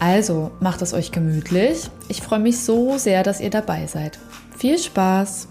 [0.00, 1.90] Also macht es euch gemütlich.
[2.08, 4.18] Ich freue mich so sehr, dass ihr dabei seid.
[4.56, 5.48] Viel Spaß!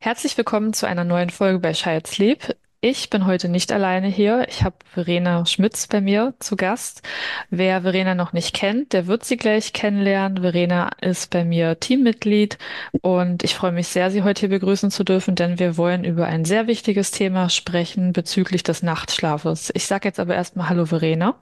[0.00, 2.56] Herzlich willkommen zu einer neuen Folge bei Child Sleep.
[2.80, 4.46] Ich bin heute nicht alleine hier.
[4.48, 7.02] Ich habe Verena Schmitz bei mir zu Gast.
[7.50, 10.42] Wer Verena noch nicht kennt, der wird sie gleich kennenlernen.
[10.42, 12.56] Verena ist bei mir Teammitglied
[13.02, 16.26] und ich freue mich sehr, sie heute hier begrüßen zu dürfen, denn wir wollen über
[16.26, 19.72] ein sehr wichtiges Thema sprechen bezüglich des Nachtschlafes.
[19.74, 21.34] Ich sage jetzt aber erstmal Hallo Verena.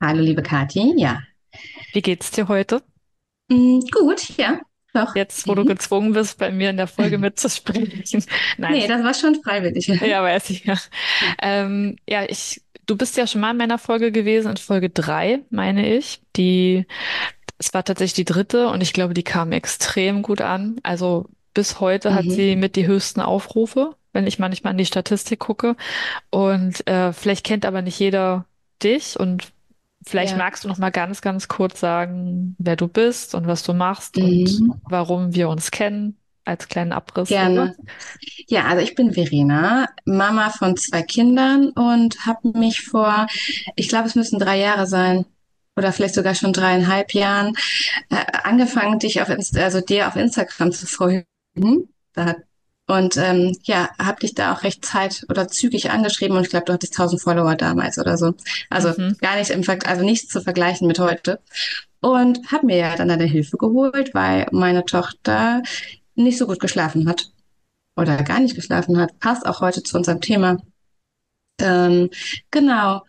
[0.00, 1.20] Hallo liebe Kathi, ja.
[1.92, 2.82] Wie geht's dir heute?
[3.48, 4.58] Mm, gut, ja.
[4.92, 5.16] Doch.
[5.16, 8.24] Jetzt, wo du gezwungen bist, bei mir in der Folge mitzusprechen.
[8.58, 8.72] Nein.
[8.72, 9.86] Nee, das war schon freiwillig.
[10.02, 10.76] Ja, weiß ich ja.
[11.40, 15.40] Ähm, ja, ich, du bist ja schon mal in meiner Folge gewesen, in Folge drei,
[15.50, 16.20] meine ich.
[16.36, 16.86] Die,
[17.58, 20.76] es war tatsächlich die dritte und ich glaube, die kam extrem gut an.
[20.82, 22.14] Also bis heute mhm.
[22.14, 25.76] hat sie mit die höchsten Aufrufe, wenn ich manchmal an die Statistik gucke.
[26.30, 28.46] Und äh, vielleicht kennt aber nicht jeder
[28.82, 29.52] dich und
[30.04, 30.38] Vielleicht ja.
[30.38, 34.16] magst du noch mal ganz, ganz kurz sagen, wer du bist und was du machst
[34.16, 34.70] mhm.
[34.70, 37.28] und warum wir uns kennen, als kleinen Abriss.
[37.28, 37.76] Gerne.
[38.48, 43.26] Ja, also ich bin Verena, Mama von zwei Kindern und habe mich vor,
[43.76, 45.24] ich glaube, es müssen drei Jahre sein
[45.76, 47.54] oder vielleicht sogar schon dreieinhalb Jahren,
[48.10, 51.24] äh, angefangen, dich auf Inst also dir auf Instagram zu folgen.
[52.12, 52.36] Da hat
[52.92, 56.66] und ähm, ja, habe dich da auch recht zeit oder zügig angeschrieben und ich glaube,
[56.66, 58.34] du hattest 1000 Follower damals oder so.
[58.68, 59.16] Also mhm.
[59.18, 61.40] gar nicht im Ver also nichts zu vergleichen mit heute.
[62.02, 65.62] Und habe mir ja dann deine Hilfe geholt, weil meine Tochter
[66.16, 67.30] nicht so gut geschlafen hat
[67.96, 69.18] oder gar nicht geschlafen hat.
[69.20, 70.58] Passt auch heute zu unserem Thema.
[71.62, 72.10] Ähm,
[72.50, 73.00] genau.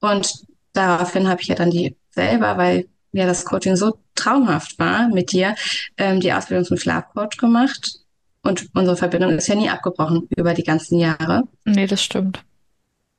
[0.00, 0.34] Und
[0.74, 5.32] daraufhin habe ich ja dann die selber, weil ja das Coaching so traumhaft war mit
[5.32, 5.54] dir,
[5.96, 8.00] ähm, die Ausbildung zum Schlafcoach gemacht
[8.42, 11.42] und unsere Verbindung ist ja nie abgebrochen über die ganzen Jahre.
[11.64, 12.42] Nee, das stimmt.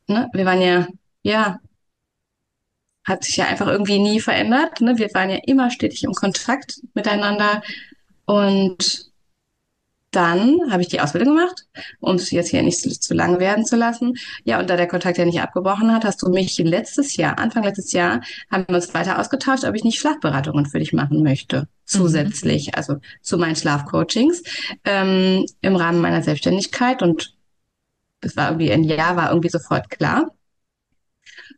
[0.07, 0.29] Ne?
[0.33, 0.87] Wir waren ja,
[1.21, 1.59] ja,
[3.03, 4.81] hat sich ja einfach irgendwie nie verändert.
[4.81, 4.97] Ne?
[4.97, 7.61] Wir waren ja immer stetig im Kontakt miteinander.
[8.25, 9.11] Und
[10.11, 11.65] dann habe ich die Ausbildung gemacht,
[11.99, 14.15] um es jetzt hier nicht zu, zu, lang werden zu lassen.
[14.43, 17.63] Ja, und da der Kontakt ja nicht abgebrochen hat, hast du mich letztes Jahr, Anfang
[17.63, 18.21] letztes Jahr,
[18.51, 21.67] haben wir uns weiter ausgetauscht, ob ich nicht Schlafberatungen für dich machen möchte.
[21.91, 22.74] Zusätzlich, mhm.
[22.75, 24.44] also zu meinen Schlafcoachings
[24.85, 27.02] ähm, im Rahmen meiner Selbstständigkeit.
[27.02, 27.35] Und
[28.22, 30.31] das war irgendwie ein Jahr, war irgendwie sofort klar.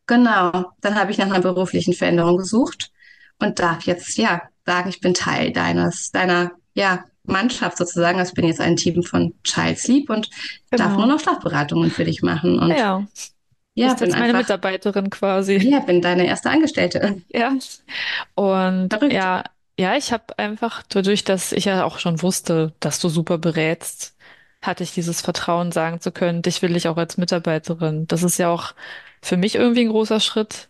[0.07, 2.91] Genau, dann habe ich nach einer beruflichen Veränderung gesucht
[3.39, 8.19] und darf jetzt ja sagen, ich bin Teil deines, deiner ja, Mannschaft sozusagen.
[8.19, 10.29] Also ich bin jetzt ein Team von Child Sleep und
[10.71, 10.83] genau.
[10.83, 12.59] darf nur noch Schlafberatungen für dich machen.
[12.59, 13.05] Und ja.
[13.75, 15.57] Ja, bist bin jetzt meine einfach, Mitarbeiterin quasi.
[15.57, 17.21] Ja, bin deine erste Angestellte.
[17.29, 17.53] Ja.
[18.35, 19.13] Und Verrückt.
[19.13, 19.43] ja,
[19.79, 24.15] ja, ich habe einfach dadurch, dass ich ja auch schon wusste, dass du super berätst,
[24.61, 28.07] hatte ich dieses Vertrauen sagen zu können, dich will ich auch als Mitarbeiterin.
[28.07, 28.73] Das ist ja auch
[29.21, 30.69] für mich irgendwie ein großer Schritt,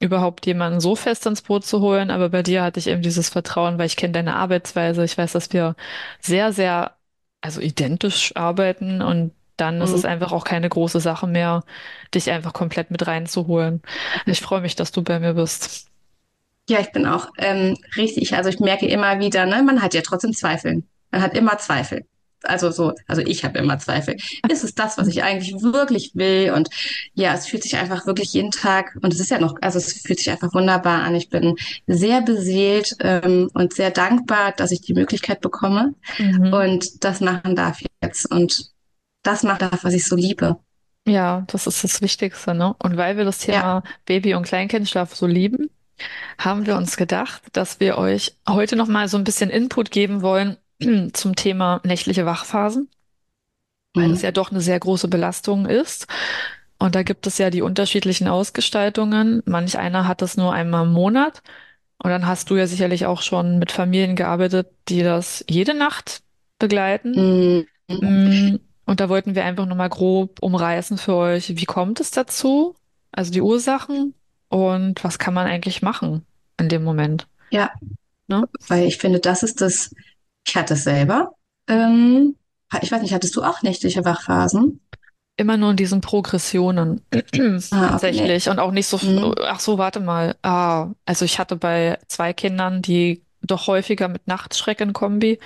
[0.00, 2.10] überhaupt jemanden so fest ins Boot zu holen.
[2.10, 5.04] Aber bei dir hatte ich eben dieses Vertrauen, weil ich kenne deine Arbeitsweise.
[5.04, 5.76] Ich weiß, dass wir
[6.20, 6.96] sehr, sehr,
[7.40, 9.82] also identisch arbeiten und dann mhm.
[9.82, 10.10] ist es mhm.
[10.10, 11.64] einfach auch keine große Sache mehr,
[12.14, 13.82] dich einfach komplett mit reinzuholen.
[14.26, 15.88] Ich freue mich, dass du bei mir bist.
[16.68, 18.34] Ja, ich bin auch ähm, richtig.
[18.34, 20.82] Also ich merke immer wieder, ne, man hat ja trotzdem Zweifel.
[21.10, 22.06] Man hat immer Zweifel
[22.44, 24.16] also so, also ich habe immer Zweifel.
[24.48, 26.52] Ist es das, was ich eigentlich wirklich will?
[26.52, 26.68] Und
[27.14, 30.02] ja, es fühlt sich einfach wirklich jeden Tag, und es ist ja noch, also es
[30.02, 31.14] fühlt sich einfach wunderbar an.
[31.14, 36.52] Ich bin sehr beseelt ähm, und sehr dankbar, dass ich die Möglichkeit bekomme mhm.
[36.52, 38.70] und das machen darf jetzt und
[39.22, 40.56] das machen darf, was ich so liebe.
[41.06, 42.74] Ja, das ist das Wichtigste, ne?
[42.82, 43.82] Und weil wir das Thema ja.
[44.06, 45.68] Baby- und Kleinkindschlaf so lieben,
[46.38, 50.22] haben wir uns gedacht, dass wir euch heute noch mal so ein bisschen Input geben
[50.22, 50.56] wollen,
[51.12, 52.88] zum Thema nächtliche Wachphasen,
[53.94, 54.24] weil es mhm.
[54.24, 56.06] ja doch eine sehr große Belastung ist.
[56.78, 59.42] Und da gibt es ja die unterschiedlichen Ausgestaltungen.
[59.46, 61.42] Manch einer hat das nur einmal im Monat.
[61.98, 66.22] Und dann hast du ja sicherlich auch schon mit Familien gearbeitet, die das jede Nacht
[66.58, 67.66] begleiten.
[67.88, 68.60] Mhm.
[68.86, 72.74] Und da wollten wir einfach nochmal grob umreißen für euch, wie kommt es dazu?
[73.12, 74.14] Also die Ursachen
[74.54, 76.24] und was kann man eigentlich machen
[76.60, 77.26] in dem Moment?
[77.50, 77.70] Ja,
[78.28, 78.48] ne?
[78.68, 79.90] weil ich finde, das ist das
[80.46, 81.32] ich hatte es selber.
[81.68, 82.36] Ähm,
[82.82, 84.80] ich weiß nicht, hattest du auch nächtliche Wachphasen?
[85.36, 89.34] immer nur in diesen Progressionen Ah, okay, tatsächlich und auch nicht so, Mhm.
[89.42, 90.36] ach so, warte mal.
[90.42, 95.40] Ah, also ich hatte bei zwei Kindern die doch häufiger mit Nachtschreck-Kombi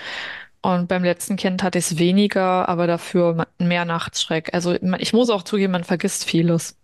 [0.61, 4.53] und beim letzten Kind hatte ich es weniger, aber dafür mehr Nachtschreck.
[4.55, 6.77] Also ich muss auch zugeben, man vergisst vieles.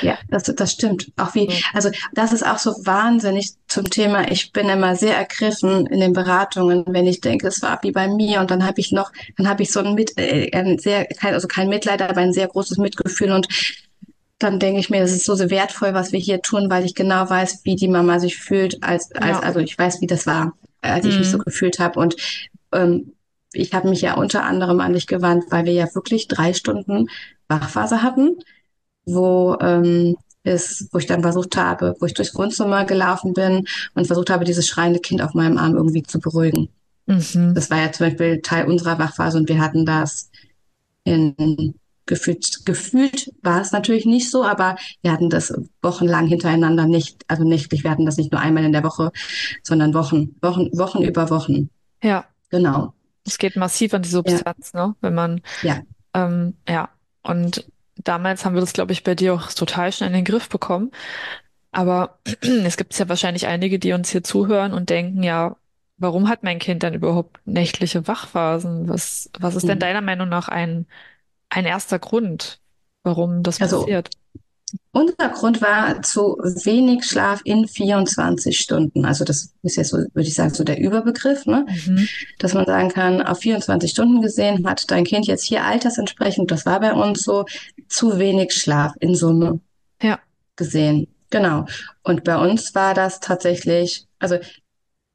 [0.00, 1.10] Ja, das, das stimmt.
[1.16, 1.56] Auch wie, So.
[1.72, 4.30] also das ist auch so wahnsinnig zum Thema.
[4.30, 8.08] Ich bin immer sehr ergriffen in den Beratungen, wenn ich denke, es war wie bei
[8.08, 11.06] mir und dann habe ich noch, dann habe ich so ein mit, äh, ein sehr,
[11.06, 13.48] kein, also kein Mitleid, aber ein sehr großes Mitgefühl und
[14.38, 16.94] dann denke ich mir, das ist so sehr wertvoll, was wir hier tun, weil ich
[16.94, 19.40] genau weiß, wie die Mama sich fühlt, als, als Ja.
[19.40, 21.42] also ich weiß, wie das war, als ich mich so Mhm.
[21.44, 22.16] gefühlt habe und
[22.72, 23.12] ähm,
[23.52, 27.08] ich habe mich ja unter anderem an dich gewandt, weil wir ja wirklich drei Stunden
[27.48, 28.36] Wachphase hatten
[29.12, 34.06] wo ähm, ist, wo ich dann versucht habe, wo ich durchs Wohnzimmer gelaufen bin und
[34.06, 36.68] versucht habe, dieses schreiende Kind auf meinem Arm irgendwie zu beruhigen.
[37.06, 37.54] Mhm.
[37.54, 40.30] Das war ja zum Beispiel Teil unserer Wachphase und wir hatten das
[41.04, 41.74] in
[42.06, 47.44] gefühlt, gefühlt war es natürlich nicht so, aber wir hatten das wochenlang hintereinander nicht, also
[47.44, 49.12] nächtlich, wir hatten das nicht nur einmal in der Woche,
[49.62, 51.70] sondern Wochen, Wochen, Wochen über Wochen.
[52.02, 52.94] Ja, Genau.
[53.24, 54.96] es geht massiv an die Ja, Substanz, ne?
[55.00, 55.80] Wenn man, ja.
[56.14, 56.88] ähm, ja.
[57.22, 57.64] Und
[58.04, 60.90] damals haben wir das, glaube ich, bei dir auch total schnell in den Griff bekommen.
[61.72, 65.56] Aber es gibt ja wahrscheinlich einige, die uns hier zuhören und denken, ja,
[65.98, 68.88] warum hat mein Kind dann überhaupt nächtliche Wachphasen?
[68.88, 69.80] Was, was ist denn Mhm.
[69.80, 70.86] deiner Meinung nach ein,
[71.50, 72.60] ein erster Grund,
[73.04, 74.10] warum das Also passiert?
[74.92, 79.04] Unser Grund war zu wenig Schlaf in 24 Stunden.
[79.04, 81.66] Also das ist jetzt so, würde ich sagen, so der Überbegriff, ne?
[81.86, 82.08] Mhm.
[82.38, 86.66] Dass man sagen kann, auf 24 Stunden gesehen hat dein Kind jetzt hier altersentsprechend, das
[86.66, 87.44] war bei uns so,
[87.88, 89.60] zu wenig Schlaf in Summe
[90.02, 90.18] Ja.
[90.56, 91.08] gesehen.
[91.30, 91.66] Genau.
[92.02, 94.38] Und bei uns war das tatsächlich, also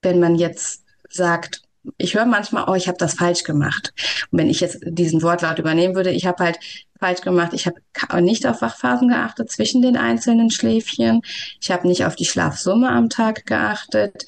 [0.01, 1.61] wenn man jetzt sagt,
[1.97, 3.93] ich höre manchmal, oh, ich habe das falsch gemacht.
[4.31, 6.59] Und wenn ich jetzt diesen Wortlaut übernehmen würde, ich habe halt
[6.99, 11.21] falsch gemacht, ich habe nicht auf Wachphasen geachtet zwischen den einzelnen Schläfchen,
[11.61, 14.25] ich habe nicht auf die Schlafsumme am Tag geachtet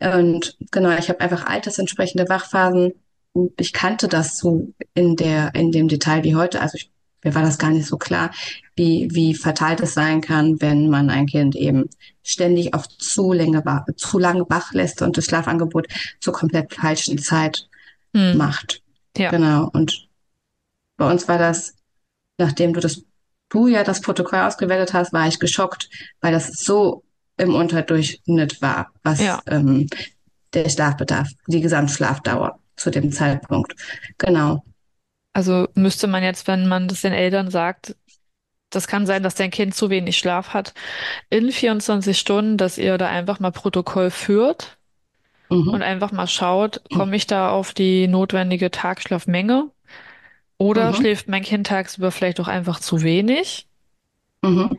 [0.00, 2.92] und genau, ich habe einfach altersentsprechende Wachphasen.
[3.58, 6.90] Ich kannte das so in der in dem Detail wie heute, also ich,
[7.24, 8.30] mir war das gar nicht so klar,
[8.76, 11.88] wie wie verteilt es sein kann, wenn man ein Kind eben
[12.22, 13.62] ständig auf zu lange,
[13.96, 15.88] zu lange wach lässt und das Schlafangebot
[16.20, 17.68] zur komplett falschen Zeit
[18.14, 18.38] Hm.
[18.38, 18.80] macht.
[19.16, 19.30] Ja.
[19.30, 19.68] Genau.
[19.72, 20.08] Und
[20.96, 21.74] bei uns war das,
[22.38, 23.02] nachdem du das,
[23.48, 25.88] du ja das Protokoll ausgewertet hast, war ich geschockt,
[26.20, 27.04] weil das so
[27.36, 29.40] im Unterdurchschnitt war, was Ja.
[29.46, 29.88] ähm,
[30.52, 33.74] der Schlafbedarf, die Gesamtschlafdauer zu dem Zeitpunkt.
[34.18, 34.64] Genau.
[35.32, 37.96] Also müsste man jetzt, wenn man das den Eltern sagt,
[38.70, 40.74] das kann sein, dass dein Kind zu wenig Schlaf hat,
[41.30, 44.78] in 24 Stunden, dass ihr da einfach mal Protokoll führt
[45.48, 45.82] und Mhm.
[45.82, 49.70] einfach mal schaut, komme ich da auf die notwendige Tagschlafmenge
[50.58, 50.94] oder Mhm.
[50.94, 53.68] schläft mein Kind tagsüber vielleicht auch einfach zu wenig?
[54.42, 54.78] Mhm.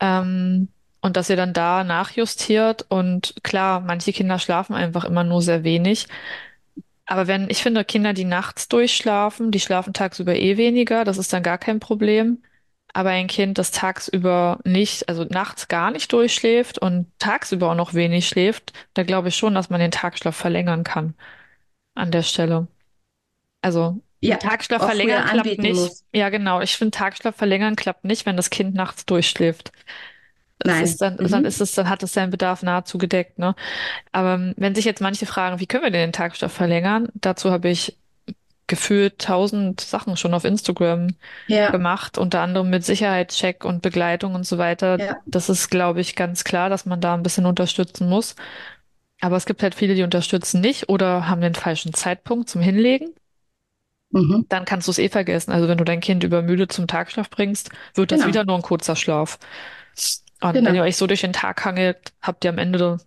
[0.00, 0.68] Ähm,
[1.00, 5.62] und dass ihr dann da nachjustiert und klar, manche Kinder schlafen einfach immer nur sehr
[5.64, 6.06] wenig.
[7.06, 11.32] Aber wenn, ich finde, Kinder, die nachts durchschlafen, die schlafen tagsüber eh weniger, das ist
[11.32, 12.42] dann gar kein Problem.
[12.92, 17.94] Aber ein Kind, das tagsüber nicht, also nachts gar nicht durchschläft und tagsüber auch noch
[17.94, 21.14] wenig schläft, da glaube ich schon, dass man den Tagschlaf verlängern kann
[21.94, 22.68] an der Stelle.
[23.62, 25.74] Also Ja, Tagschlaf verlängern klappt nicht.
[25.74, 26.04] muss.
[26.14, 26.60] Ja, genau.
[26.60, 29.72] Ich finde, Tagschlaf verlängern klappt nicht, wenn das Kind nachts durchschläft.
[30.60, 31.02] Das ist Nein.
[31.02, 31.62] dann, dann ist Mhm.
[31.62, 33.54] es, dann hat es seinen Bedarf nahezu gedeckt, ne?
[34.12, 37.08] Aber ähm, wenn sich jetzt manche fragen, wie können wir denn den Tagschlaf verlängern?
[37.14, 37.98] Dazu habe ich
[38.68, 44.46] gefühlt tausend Sachen schon auf Instagram Ja, gemacht, unter anderem mit Sicherheitscheck und Begleitung und
[44.46, 44.98] so weiter.
[44.98, 45.16] ja.
[45.26, 48.36] Das ist, glaube ich, ganz klar, dass man da ein bisschen unterstützen muss.
[49.20, 53.14] Aber es gibt halt viele, die unterstützen nicht oder haben den falschen Zeitpunkt zum Hinlegen.
[54.16, 54.46] Mhm.
[54.48, 55.52] Dann kannst du es eh vergessen.
[55.52, 58.52] Also wenn du dein Kind übermüdet zum Tagschlaf bringst, wird das wieder Genau.
[58.52, 59.38] nur ein kurzer Schlaf.
[60.40, 60.84] Und wenn ihr Genau.
[60.84, 62.98] euch so durch den Tag hangelt, habt ihr am Ende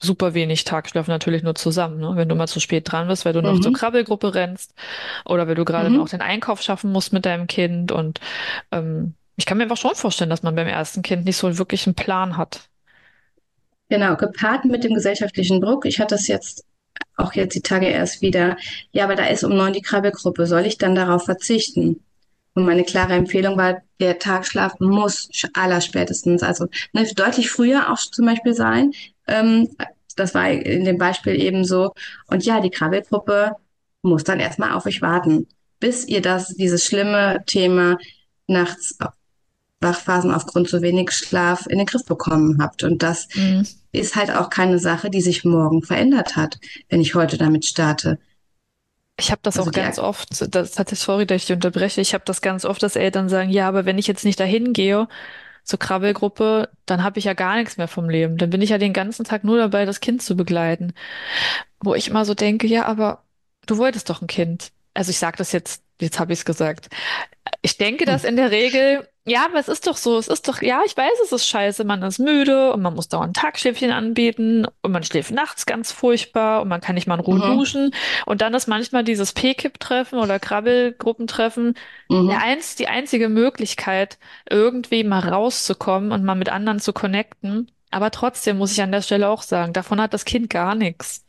[0.00, 1.98] super wenig Tagschlaf natürlich nur zusammen.
[1.98, 2.12] Ne?
[2.14, 3.76] Wenn du mal zu spät dran bist, weil du noch zur Mhm.
[3.76, 4.74] Krabbelgruppe rennst
[5.24, 6.10] oder weil du gerade noch Mhm.
[6.10, 7.90] den Einkauf schaffen musst mit deinem Kind.
[7.90, 8.20] Und
[8.70, 11.86] ähm, ich kann mir einfach schon vorstellen, dass man beim ersten Kind nicht so wirklich
[11.86, 12.68] einen Plan hat.
[13.88, 15.84] Genau, gepaart mit dem gesellschaftlichen Druck.
[15.86, 16.64] Ich hatte das jetzt
[17.16, 18.56] auch jetzt die Tage erst wieder.
[18.92, 20.46] Ja, aber da ist um neun die Krabbelgruppe.
[20.46, 22.00] Soll ich dann darauf verzichten?
[22.54, 28.26] Und meine klare Empfehlung war, der Tagschlaf muss allerspätestens, also ne, deutlich früher auch zum
[28.26, 28.92] Beispiel sein.
[29.26, 29.68] Ähm,
[30.16, 31.92] das war in dem Beispiel eben so.
[32.26, 33.52] Und ja, die Krabbelgruppe
[34.02, 35.46] muss dann erstmal auf euch warten,
[35.80, 37.98] bis ihr das, dieses schlimme Thema
[38.46, 38.98] nachts
[39.80, 42.82] Wachphasen aufgrund zu wenig Schlaf in den Griff bekommen habt.
[42.84, 43.64] Und das Mhm.
[43.92, 46.58] ist halt auch keine Sache, die sich morgen verändert hat,
[46.88, 48.18] wenn ich heute damit starte.
[49.20, 52.24] Ich habe das Also auch ganz oft, das hat sorry, dass ich unterbreche, ich habe
[52.24, 55.08] das ganz oft, dass Eltern sagen, ja, aber wenn ich jetzt nicht dahin gehe
[55.64, 58.38] zur Krabbelgruppe, dann habe ich ja gar nichts mehr vom Leben.
[58.38, 60.94] Dann bin ich ja den ganzen Tag nur dabei, das Kind zu begleiten.
[61.80, 63.24] Wo ich immer so denke, ja, aber
[63.66, 64.72] du wolltest doch ein Kind.
[64.94, 66.88] Also ich sage das jetzt, jetzt habe ich es gesagt.
[67.62, 70.48] Ich denke hm, das in der Regel, ja, aber es ist doch so, es ist
[70.48, 73.90] doch, ja, ich weiß, es ist scheiße, man ist müde und man muss dauernd Tagschläfchen
[73.90, 77.42] anbieten und man schläft nachts ganz furchtbar und man kann nicht mal in Ruhe mhm,
[77.42, 77.94] duschen
[78.26, 81.74] und dann ist manchmal dieses P-Kip-Treffen oder Krabbelgruppentreffen
[82.28, 84.18] der mhm, eins, die einzige Möglichkeit,
[84.50, 87.70] irgendwie mal rauszukommen und mal mit anderen zu connecten.
[87.90, 91.24] Aber trotzdem muss ich an der Stelle auch sagen, davon hat das Kind gar nichts.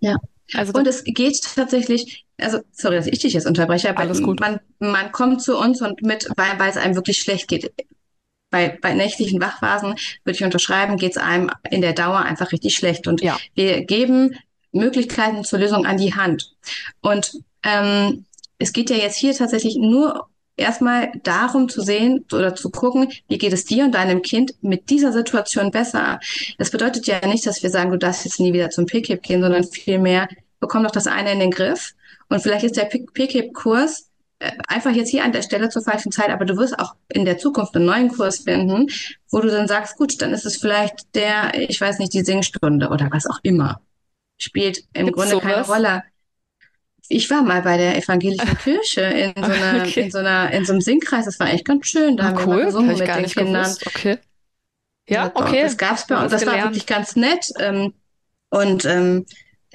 [0.00, 0.16] ja.
[0.54, 4.40] Also Und es geht tatsächlich, also sorry, dass ich dich jetzt unterbreche, aber alles gut.
[4.40, 7.72] man, man kommt zu uns und mit, weil, weil es einem wirklich schlecht geht.
[8.50, 12.76] Bei, bei nächtlichen Wachphasen würde ich unterschreiben, geht es einem in der Dauer einfach richtig
[12.76, 13.06] schlecht.
[13.06, 14.36] Und Ja, wir geben
[14.72, 16.54] Möglichkeiten zur Lösung an die Hand.
[17.00, 18.24] Und ähm,
[18.58, 23.38] es geht ja jetzt hier tatsächlich nur erstmal darum zu sehen oder zu gucken, wie
[23.38, 26.20] geht es dir und deinem Kind mit dieser Situation besser.
[26.58, 29.42] Das bedeutet ja nicht, dass wir sagen, du darfst jetzt nie wieder zum PKIP gehen,
[29.42, 30.28] sondern vielmehr,
[30.60, 31.94] bekomm doch das eine in den Griff.
[32.28, 36.30] Und vielleicht ist der PKIP-Kurs äh, einfach jetzt hier an der Stelle zur falschen Zeit,
[36.30, 38.88] aber du wirst auch in der Zukunft einen neuen Kurs finden,
[39.30, 42.88] wo du dann sagst, gut, dann ist es vielleicht der, ich weiß nicht, die Singstunde
[42.88, 43.80] oder was auch immer.
[44.38, 45.68] Spielt im gibt's Grunde keine sowas?
[45.78, 46.02] Rolle.
[47.08, 50.10] Ich war mal bei der evangelischen Kirche in so einer, in Okay.
[50.10, 51.24] so einer, in so einem Singkreis.
[51.24, 52.16] Das war echt ganz schön.
[52.16, 52.52] Da Ah, haben wir mal cool.
[52.56, 53.62] Habe gesungen mit den Kindern.
[53.62, 53.86] gewusst.
[53.86, 54.18] Okay.
[55.08, 55.62] Ja, doch, okay.
[55.62, 56.32] das gab's bei uns.
[56.32, 57.14] Das war wirklich gelernt.
[57.14, 57.48] ganz nett.
[57.60, 57.94] Ähm,
[58.50, 59.24] und ähm,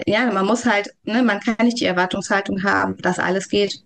[0.05, 3.83] ja, man muss halt, ne, man kann nicht die Erwartungshaltung haben, dass alles geht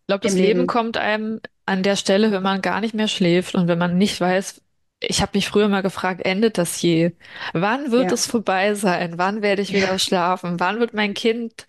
[0.00, 0.66] Ich glaube, das Leben Leben.
[0.66, 4.20] kommt einem an der Stelle, wenn man gar nicht mehr schläft und wenn man nicht
[4.20, 4.62] weiß,
[5.00, 7.12] ich habe mich früher mal gefragt, endet das je?
[7.52, 9.14] Wann wird Ja, es vorbei sein?
[9.16, 10.58] Wann werde ich wieder schlafen?
[10.58, 11.66] Wann wird mein Kind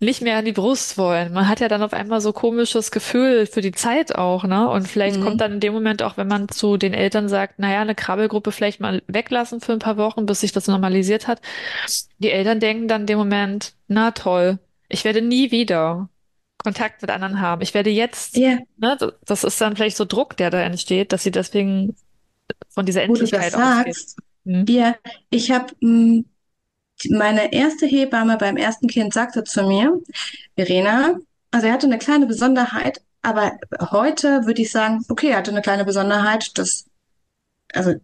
[0.00, 1.32] nicht mehr an die Brust wollen?
[1.32, 4.68] Man hat ja dann auf einmal so komisches Gefühl für die Zeit auch, ne?
[4.68, 5.38] Und vielleicht kommt mhm.
[5.38, 8.80] dann in dem Moment auch, wenn man zu den Eltern sagt, naja, eine Krabbelgruppe vielleicht
[8.80, 11.40] mal weglassen für ein paar Wochen, bis sich das normalisiert hat.
[12.18, 16.08] Die Eltern denken dann in dem Moment, na toll, ich werde nie wieder
[16.58, 17.62] Kontakt mit anderen haben.
[17.62, 21.22] Ich werde jetzt, Ja, ne, das ist dann vielleicht so Druck, der da entsteht, dass
[21.22, 21.94] sie deswegen
[22.68, 24.16] von dieser wo du das Endlichkeit sagst.
[24.44, 24.64] Hm?
[24.68, 24.96] Ja,
[25.30, 25.74] ich habe
[27.10, 30.00] meine erste Hebamme beim ersten Kind sagte zu mir,
[30.56, 31.16] Verena,
[31.50, 33.58] also er hatte eine kleine Besonderheit, aber
[33.90, 36.50] heute würde ich sagen, okay, er hatte eine kleine Besonderheit.
[36.56, 36.86] Das,
[37.72, 37.94] also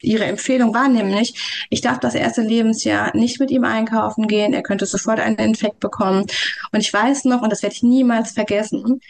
[0.00, 4.62] ihre Empfehlung war nämlich, ich darf das erste Lebensjahr nicht mit ihm einkaufen gehen, er
[4.62, 6.26] könnte sofort einen Infekt bekommen.
[6.72, 9.00] Und ich weiß noch, und das werde ich niemals vergessen,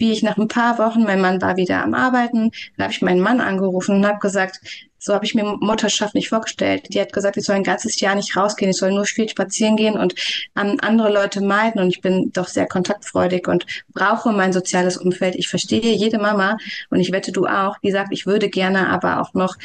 [0.00, 3.02] wie ich nach ein paar Wochen, mein Mann war wieder am Arbeiten, dann habe ich
[3.02, 4.60] meinen Mann angerufen und habe gesagt,
[4.98, 6.92] so habe ich mir Mutterschaft nicht vorgestellt.
[6.92, 9.76] Die hat gesagt, ich soll ein ganzes Jahr nicht rausgehen, ich soll nur viel spazieren
[9.76, 10.14] gehen und
[10.56, 11.80] ähm, andere Leute meiden.
[11.80, 13.64] Und ich bin doch sehr kontaktfreudig und
[13.94, 15.36] brauche mein soziales Umfeld.
[15.36, 16.58] Ich verstehe jede Mama
[16.90, 19.56] und ich wette du auch, die sagt, ich würde gerne aber auch noch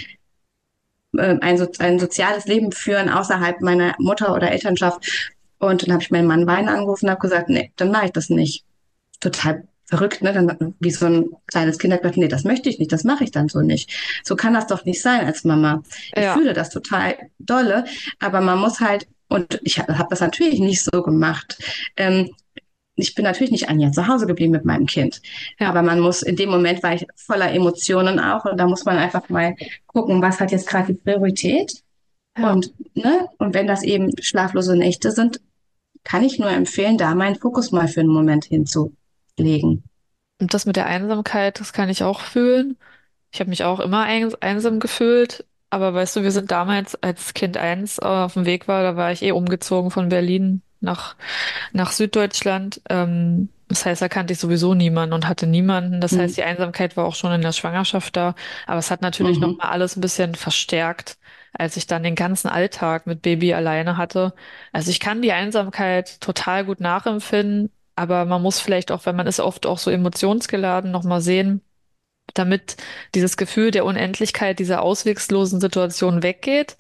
[1.18, 5.34] äh, ein, so ein soziales Leben führen außerhalb meiner Mutter- oder Elternschaft.
[5.60, 8.12] Und dann habe ich meinen Mann Wein angerufen und habe gesagt, nee, dann mache ich
[8.12, 8.64] das nicht
[9.20, 10.34] total verrückt, ne?
[10.34, 13.24] Dann wie so ein kleines Kind hat gesagt, nee, das möchte ich nicht, das mache
[13.24, 13.92] ich dann so nicht.
[14.24, 15.84] So kann das doch nicht sein als Mama.
[16.16, 17.86] Ich Ja, fühle das total dolle,
[18.20, 21.58] aber man muss halt, und ich habe hab das natürlich nicht so gemacht.
[21.98, 22.30] Ähm,
[22.98, 25.22] ich bin natürlich nicht ein Jahr zu Hause geblieben mit meinem Kind.
[25.60, 25.70] ja.
[25.70, 28.98] Aber man muss, in dem Moment war ich voller Emotionen auch und da muss man
[28.98, 29.56] einfach mal
[29.88, 31.82] gucken, was hat jetzt gerade die Priorität.
[32.38, 35.42] Ja, Und, ne, und wenn das eben schlaflose Nächte sind,
[36.04, 38.46] kann ich nur empfehlen, da meinen Fokus mal für einen Moment
[39.38, 39.84] hinzulegen.
[40.42, 42.78] und das mit der Einsamkeit, das kann ich auch fühlen.
[43.34, 47.34] Ich habe mich auch immer eins einsam gefühlt, aber weißt du, wir sind damals, als
[47.34, 51.16] Kind eins äh, auf dem Weg war, da war ich eh umgezogen von Berlin nach,
[51.74, 52.82] nach Süddeutschland.
[52.90, 56.02] Ähm, das heißt, da kannte ich sowieso niemanden und hatte niemanden.
[56.02, 56.38] Das heißt, Mhm.
[56.38, 58.36] die Einsamkeit war auch schon in der Schwangerschaft da,
[58.68, 59.42] aber es hat natürlich Mhm.
[59.42, 61.18] nochmal alles ein bisschen verstärkt,
[61.54, 64.34] als ich dann den ganzen Alltag mit Baby alleine hatte.
[64.74, 69.28] Also ich kann die Einsamkeit total gut nachempfinden, aber man muss vielleicht auch, wenn man
[69.28, 71.62] ist oft auch so emotionsgeladen, nochmal sehen,
[72.34, 72.78] damit
[73.14, 76.78] dieses Gefühl der Unendlichkeit dieser ausweglosen Situation weggeht,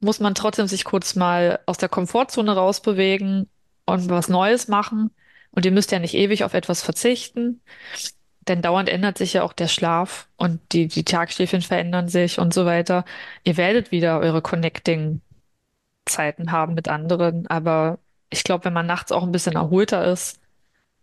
[0.00, 3.48] muss man trotzdem sich kurz mal aus der Komfortzone rausbewegen
[3.86, 5.10] und was Neues machen.
[5.50, 7.62] Und ihr müsst ja nicht ewig auf etwas verzichten,
[8.48, 12.54] denn dauernd ändert sich ja auch der Schlaf und die, die Tagschläfchen verändern sich und
[12.54, 13.04] so weiter.
[13.44, 17.98] Ihr werdet wieder eure Connecting-Zeiten haben mit anderen, aber
[18.36, 20.40] ich glaube, wenn man nachts auch ein bisschen erholter ist,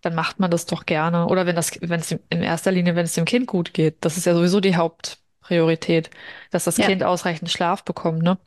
[0.02, 1.28] dann macht man das doch gerne.
[1.28, 3.98] Oder wenn das, wenn es in erster Linie, wenn es dem Kind gut geht.
[4.02, 6.10] Das ist ja sowieso die Hauptpriorität,
[6.52, 8.38] dass das Ja, Kind ausreichend Schlaf bekommt, ne?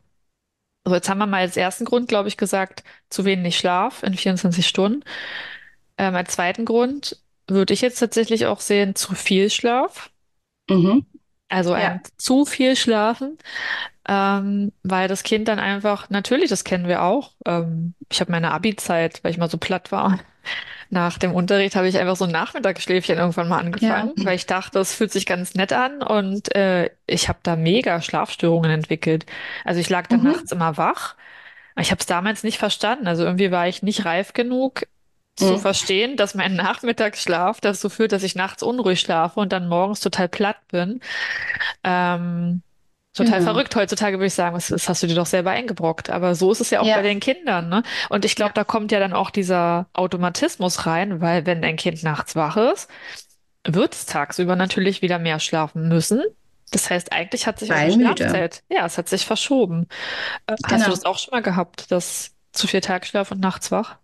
[0.84, 4.14] Also jetzt haben wir mal als ersten Grund, glaube ich, gesagt, zu wenig Schlaf in
[4.14, 5.02] 24 Stunden.
[5.98, 10.10] Ähm, als zweiten Grund würde ich jetzt tatsächlich auch sehen, zu viel Schlaf.
[10.70, 11.00] Mhm.
[11.48, 12.00] Also Ja.
[12.00, 13.38] ein zu viel Schlafen,
[14.08, 17.32] ähm, weil das Kind dann einfach, natürlich, das kennen wir auch.
[17.46, 20.20] Ähm, ich habe meine Abi-Zeit, weil ich mal so platt war.
[20.90, 23.66] Nach dem Unterricht habe ich einfach so ein Nachmittagsschläfchen irgendwann mal Ja.
[23.66, 27.56] angefangen, weil ich dachte, es fühlt sich ganz nett an und äh, ich habe da
[27.56, 29.26] mega Schlafstörungen entwickelt.
[29.64, 30.32] Also ich lag dann Mhm.
[30.32, 31.16] nachts immer wach.
[31.78, 33.06] Ich habe es damals nicht verstanden.
[33.06, 34.86] Also irgendwie war ich nicht reif genug
[35.36, 35.58] zu Mhm.
[35.58, 40.28] verstehen, dass mein Nachmittagsschlaf dazu führt, dass ich nachts unruhig schlafe und dann morgens total
[40.28, 41.00] platt bin.
[41.84, 42.62] Ähm,
[43.16, 43.52] total Genau.
[43.52, 43.74] verrückt.
[43.76, 46.10] Heutzutage würde ich sagen, das, das hast du dir doch selber eingebrockt.
[46.10, 47.02] Aber so ist es ja auch bei Ja.
[47.02, 47.82] den Kindern, ne?
[48.10, 48.54] Und ich glaube, Ja.
[48.54, 52.88] da kommt ja dann auch dieser Automatismus rein, weil wenn ein Kind nachts wach ist,
[53.66, 56.22] wird es tagsüber natürlich wieder mehr schlafen müssen.
[56.72, 57.92] Das heißt, eigentlich hat sich müde.
[57.92, 59.86] Schlafzeit, ja, es hat sich verschoben.
[60.46, 60.88] Äh, Hast du Genau.
[60.90, 63.96] das auch schon mal gehabt, dass zu viel Tagschlaf und nachts wach?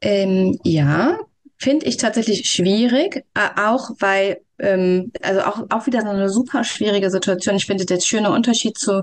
[0.00, 1.18] Ähm, ja,
[1.56, 7.10] finde ich tatsächlich schwierig, auch weil, ähm, also auch, auch wieder so eine super schwierige
[7.10, 7.56] Situation.
[7.56, 9.02] Ich finde der schöne Unterschied zu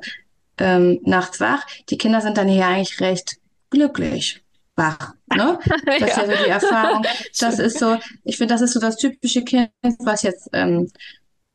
[0.57, 1.65] ähm, nachts wach.
[1.89, 3.37] Die Kinder sind dann hier eigentlich recht
[3.69, 4.41] glücklich
[4.75, 5.13] wach.
[5.27, 5.59] Ne?
[5.99, 7.05] Das ist Ja, ja so die Erfahrung.
[7.39, 10.89] Das ist so, ich finde, das ist so das typische Kind, was jetzt ähm,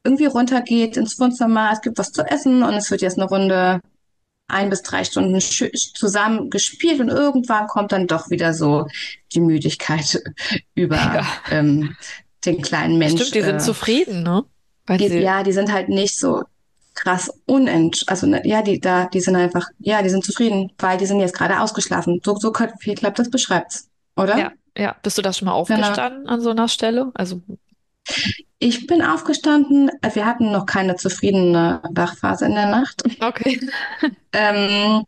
[0.04, 3.80] irgendwie runtergeht ins Wohnzimmer, es gibt was zu essen und es wird jetzt eine Runde
[4.49, 8.87] ein bis drei Stunden zusammen gespielt und irgendwann kommt dann doch wieder so
[9.33, 10.21] die Müdigkeit
[10.99, 11.97] Ja, über ähm,
[12.44, 14.44] den kleinen ja, stimmt, die sind Äh, zufrieden, ne?
[14.88, 16.42] Die, ja, die sind halt nicht so
[16.94, 20.99] krass unent, also ne, ja, die da, die sind einfach, ja, die sind zufrieden, weil
[20.99, 22.20] die sind jetzt gerade ausgeschlafen.
[22.25, 24.52] So, so wie klappt das beschreibt's, ja, oder?
[24.76, 24.97] ja.
[25.02, 25.61] Bist du da schon mal Genau.
[25.61, 27.11] aufgestanden an so einer Stelle?
[27.14, 27.40] Also,
[28.59, 29.90] Ich bin aufgestanden.
[30.12, 33.02] Wir hatten noch keine zufriedene Wachphase in der Nacht.
[33.20, 33.61] okay.
[34.32, 35.04] Ähm,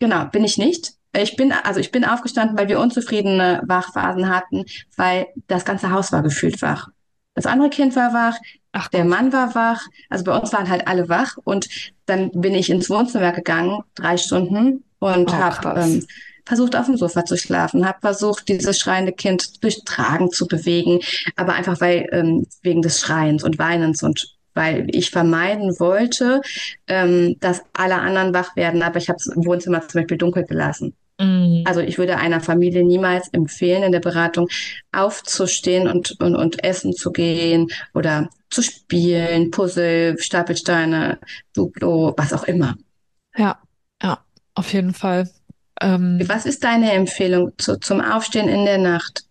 [0.00, 0.92] Genau, bin ich nicht.
[1.12, 4.64] Ich bin, also ich bin aufgestanden, weil wir unzufriedene Wachphasen hatten,
[4.96, 6.88] weil das ganze Haus war gefühlt wach.
[7.34, 8.36] Das andere Kind war wach,
[8.72, 9.04] Ach der.
[9.04, 11.68] Mann war wach, also bei uns waren halt alle wach und
[12.06, 16.06] dann bin ich ins Wohnzimmer gegangen, drei Stunden und Oh, habe ähm,
[16.44, 21.00] versucht auf dem Sofa zu schlafen, habe versucht dieses schreiende Kind durch Tragen zu bewegen,
[21.36, 26.40] aber einfach weil ähm, wegen des Schreiens und Weinens und weil ich vermeiden wollte,
[26.88, 30.94] ähm, dass alle anderen wach werden, aber ich habe das Wohnzimmer zum Beispiel dunkel gelassen.
[31.20, 34.48] Mm, Also ich würde einer Familie niemals empfehlen, in der Beratung
[34.92, 41.18] aufzustehen und, und, und essen zu gehen oder zu spielen, Puzzle, Stapelsteine,
[41.54, 42.76] Duplo, was auch immer.
[43.36, 43.58] ja,
[44.02, 45.30] ja, auf jeden Fall.
[45.80, 49.24] Ähm, Was ist deine Empfehlung zu, zum Aufstehen in der Nacht?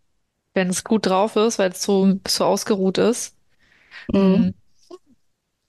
[0.54, 3.36] wenn es gut drauf ist, weil es so, so ausgeruht ist.
[4.14, 4.54] Mm, Mhm.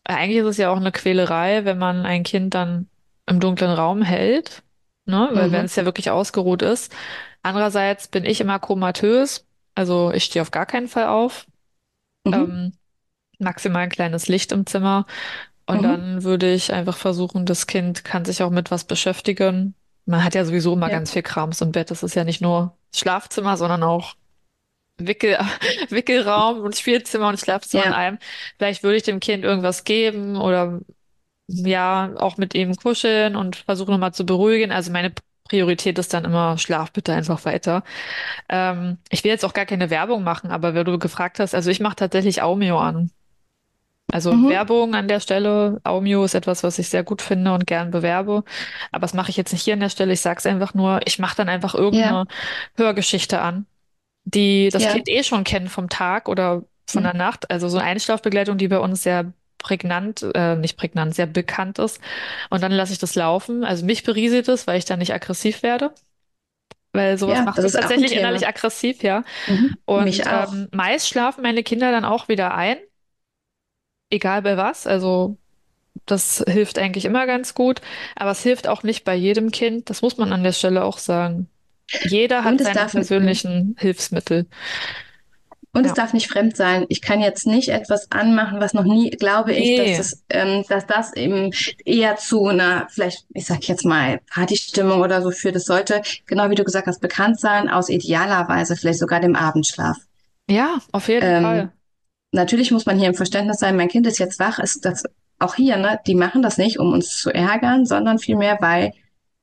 [0.04, 2.88] eigentlich ist es ja auch eine Quälerei, wenn man ein Kind dann
[3.26, 4.62] im dunklen Raum hält,
[5.08, 5.30] ne?
[5.32, 5.66] Weil wenn Mhm.
[5.66, 6.94] es ja wirklich ausgeruht ist.
[7.42, 11.46] Andererseits bin ich immer komatös, also ich stehe auf gar keinen Fall auf.
[12.24, 12.32] Mhm.
[12.34, 12.72] Ähm,
[13.38, 15.06] maximal ein kleines Licht im Zimmer.
[15.66, 15.82] Und Mhm.
[15.82, 19.74] dann würde ich einfach versuchen, das Kind kann sich auch mit was beschäftigen.
[20.06, 20.94] Man hat ja sowieso immer Ja.
[20.94, 21.90] ganz viel Krams im Bett.
[21.90, 24.14] Das ist ja nicht nur Schlafzimmer, sondern auch
[24.98, 25.38] Wickel,
[25.90, 27.96] Wickelraum und Spielzimmer und Schlafzimmer in Ja.
[27.96, 28.18] einem.
[28.58, 30.80] Vielleicht würde ich dem Kind irgendwas geben oder
[31.48, 34.72] ja, auch mit ihm kuscheln und versuchen nochmal zu beruhigen.
[34.72, 35.12] Also meine
[35.48, 37.84] Priorität ist dann immer, schlaf bitte einfach weiter.
[38.48, 41.70] Ähm, ich will jetzt auch gar keine Werbung machen, aber wenn du gefragt hast, also
[41.70, 43.10] ich mache tatsächlich Aumio an.
[44.10, 44.48] Also Mhm.
[44.48, 45.80] Werbung an der Stelle.
[45.84, 48.42] Aumio ist etwas, was ich sehr gut finde und gern bewerbe.
[48.90, 50.12] Aber das mache ich jetzt nicht hier an der Stelle.
[50.14, 51.80] Ich sage es einfach nur, ich mache dann einfach Ja.
[51.80, 52.24] irgendeine
[52.76, 53.66] Hörgeschichte an,
[54.24, 54.92] die das Ja.
[54.92, 57.50] Kind eh schon kennt vom Tag oder von der Nacht.
[57.50, 62.00] Also so eine Einschlafbegleitung, die bei uns sehr prägnant, äh, nicht prägnant, sehr bekannt ist.
[62.50, 63.64] Und dann lasse ich das laufen.
[63.64, 65.92] Also mich berieselt es, weil ich dann nicht aggressiv werde.
[66.92, 69.24] Weil sowas Ja, macht das mich tatsächlich innerlich aggressiv, ja.
[69.46, 69.78] Mhm.
[69.86, 72.78] Und ähm, meist schlafen meine Kinder dann auch wieder ein,
[74.10, 74.86] egal bei was.
[74.86, 75.36] Also
[76.06, 77.82] Das hilft eigentlich immer ganz gut,
[78.16, 79.90] aber es hilft auch nicht bei jedem Kind.
[79.90, 81.48] Das muss man an der Stelle auch sagen.
[82.02, 84.46] Jeder Und hat seine persönlichen Hilfsmittel.
[85.72, 85.96] Und es Ja.
[85.96, 86.86] darf nicht fremd sein.
[86.88, 90.86] Ich kann jetzt nicht etwas anmachen, was noch nie, glaube ich, dass das, ähm, dass
[90.86, 91.50] das eben
[91.84, 95.56] eher zu einer, vielleicht, ich sag jetzt mal, Partystimmung oder so führt.
[95.56, 99.98] Es sollte, genau wie du gesagt hast, bekannt sein, aus idealerweise vielleicht sogar dem Abendschlaf.
[100.48, 101.72] Ja, auf jeden Ähm, Fall.
[102.32, 105.04] natürlich muss man hier im Verständnis sein, mein Kind ist jetzt wach, ist das
[105.38, 108.92] auch hier, ne, die machen das nicht, um uns zu ärgern, sondern vielmehr, weil,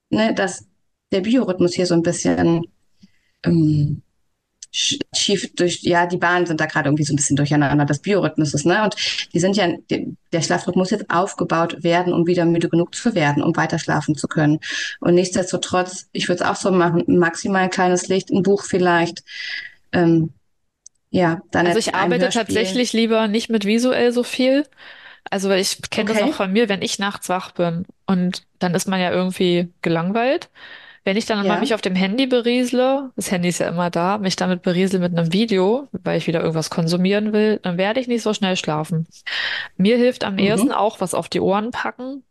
[0.09, 0.65] ne, dass
[1.11, 2.65] der Biorhythmus hier so ein bisschen
[3.43, 4.01] ähm,
[5.13, 8.65] schief durch, ja, die Bahnen sind da gerade irgendwie so ein bisschen durcheinander des Biorhythmuses,
[8.65, 8.83] ne?
[8.83, 8.95] Und
[9.33, 13.41] die sind ja, der Schlafrhythmus muss jetzt aufgebaut werden, um wieder müde genug zu werden,
[13.43, 14.59] um weiter schlafen zu können.
[14.99, 19.23] Und nichtsdestotrotz, ich würde es auch so machen, maximal ein kleines Licht, ein Buch vielleicht,
[19.93, 20.33] ähm,
[21.11, 22.31] ja, dann Also ich arbeite Hörspiel.
[22.43, 24.65] tatsächlich lieber nicht mit visuell so viel.
[25.29, 28.75] Also ich kenne das auch Okay, von mir, wenn ich nachts wach bin und dann
[28.75, 30.49] ist man ja irgendwie gelangweilt.
[31.05, 31.59] Wenn ich dann mal ja.
[31.59, 35.15] mich auf dem Handy beriesle, das Handy ist ja immer da, mich damit beriesle mit
[35.15, 39.05] einem Video, weil ich wieder irgendwas konsumieren will, dann werde ich nicht so schnell schlafen.
[39.77, 42.23] Mir hilft am ehesten Mhm, auch was auf die Ohren packen,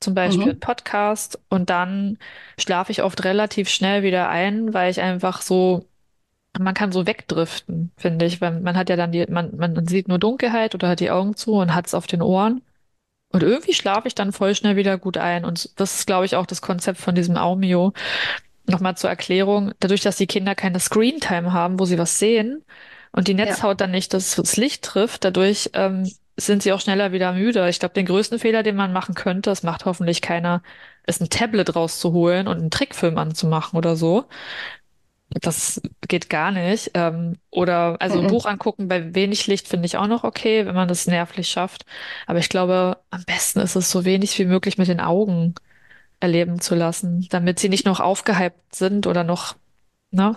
[0.00, 0.60] zum Beispiel ein mhm.
[0.60, 2.18] Podcast und dann
[2.58, 5.84] schlafe ich oft relativ schnell wieder ein, weil ich einfach so
[6.58, 10.08] man kann so wegdriften, finde ich, weil man hat ja dann die, man, man sieht
[10.08, 12.62] nur Dunkelheit oder hat die Augen zu und hat es auf den Ohren.
[13.34, 15.44] Und irgendwie schlafe ich dann voll schnell wieder gut ein.
[15.44, 17.92] Und das ist, glaube ich, auch das Konzept von diesem Aumio.
[18.66, 22.64] Nochmal zur Erklärung, dadurch, dass die Kinder keine Screentime haben, wo sie was sehen
[23.12, 26.80] und die Ja, Netzhaut dann nicht das, das Licht trifft, dadurch ähm, sind sie auch
[26.80, 27.68] schneller wieder müde.
[27.68, 30.62] Ich glaube, den größten Fehler, den man machen könnte, das macht hoffentlich keiner,
[31.06, 34.24] ist ein Tablet rauszuholen und einen Trickfilm anzumachen oder so.
[35.40, 36.92] Das geht gar nicht.
[36.94, 38.28] Ähm, oder also ein.
[38.28, 41.84] Buch angucken bei wenig Licht finde ich auch noch okay, wenn man das nervlich schafft.
[42.26, 45.54] Aber ich glaube, am besten ist es so wenig wie möglich mit den Augen
[46.20, 49.56] erleben zu lassen, damit sie nicht noch aufgehypt sind oder noch,
[50.10, 50.36] ne?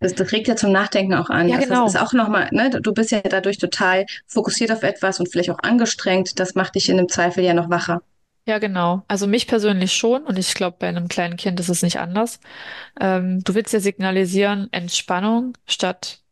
[0.00, 1.48] Das, das regt ja zum Nachdenken auch an.
[1.48, 2.04] Ja, Das, das ist genau.
[2.04, 6.38] auch nochmal, ne, du bist ja dadurch total fokussiert auf etwas und vielleicht auch angestrengt.
[6.38, 8.02] Das macht dich in dem Zweifel ja noch wacher.
[8.46, 9.02] Ja, genau.
[9.08, 12.40] Also mich persönlich schon und ich glaube, bei einem kleinen Kind ist es nicht anders.
[13.00, 16.22] Ähm, du willst ja signalisieren, Entspannung statt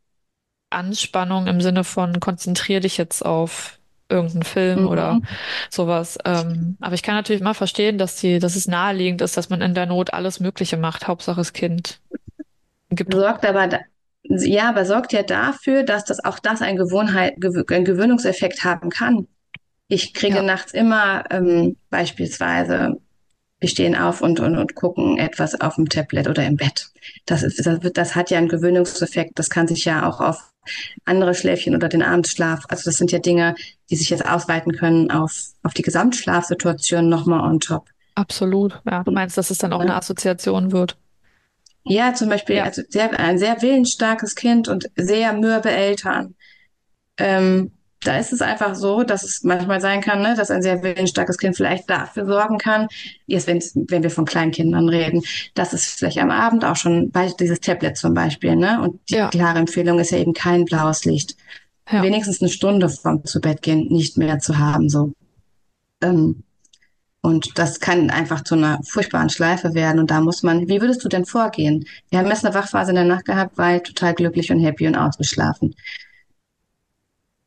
[0.70, 5.26] Anspannung im Sinne von konzentrier dich jetzt auf irgendeinen Film oder Mhm.
[5.70, 6.18] sowas.
[6.24, 9.62] Ähm, aber ich kann natürlich mal verstehen, dass die, dass es naheliegend ist, dass man
[9.62, 11.08] in der Not alles Mögliche macht.
[11.08, 12.00] Hauptsache das Kind
[12.90, 13.14] gibt.
[13.14, 13.78] Sorgt aber, da,
[14.24, 18.90] ja, aber sorgt ja dafür, dass das auch das ein Gewohnheit, Gew ein Gewöhnungseffekt haben
[18.90, 19.28] kann.
[19.88, 23.00] Ich kriege Ja, nachts immer ähm, beispielsweise,
[23.60, 26.90] wir stehen auf und, und, und gucken etwas auf dem Tablet oder im Bett.
[27.26, 29.38] Das ist, das, das hat ja einen Gewöhnungseffekt.
[29.38, 30.52] Das kann sich ja auch auf
[31.04, 33.56] andere Schläfchen oder den Abendschlaf, also das sind ja Dinge,
[33.90, 35.32] die sich jetzt ausweiten können auf,
[35.64, 37.88] auf die Gesamtschlafsituation nochmal on top.
[38.14, 38.80] absolut.
[38.86, 39.96] Ja, du meinst, dass es dann auch eine Ne?
[39.96, 40.96] Assoziation wird.
[41.84, 46.36] Ja, zum Beispiel, Ja, also sehr, ein sehr willensstarkes Kind und sehr mürbe Eltern.
[47.18, 47.72] Ähm,
[48.04, 51.38] da ist es einfach so, dass es manchmal sein kann, ne, dass ein sehr willensstarkes
[51.38, 52.88] Kind vielleicht dafür sorgen kann,
[53.26, 55.22] jetzt wenn, wenn wir von Kleinkindern reden,
[55.54, 59.14] dass es vielleicht am Abend auch schon bei dieses Tablet zum Beispiel, ne, und die
[59.14, 61.36] ja, klare Empfehlung ist ja eben kein blaues Licht,
[61.90, 65.12] ja, wenigstens eine Stunde vom zu Bett gehen nicht mehr zu haben, so.
[66.00, 66.42] Ähm,
[67.24, 70.00] und das kann einfach zu einer furchtbaren Schleife werden.
[70.00, 71.84] Und da muss man, wie würdest du denn vorgehen?
[72.10, 74.96] Wir haben jetzt eine Wachphase in der Nacht gehabt, weil total glücklich und happy und
[74.96, 75.76] ausgeschlafen.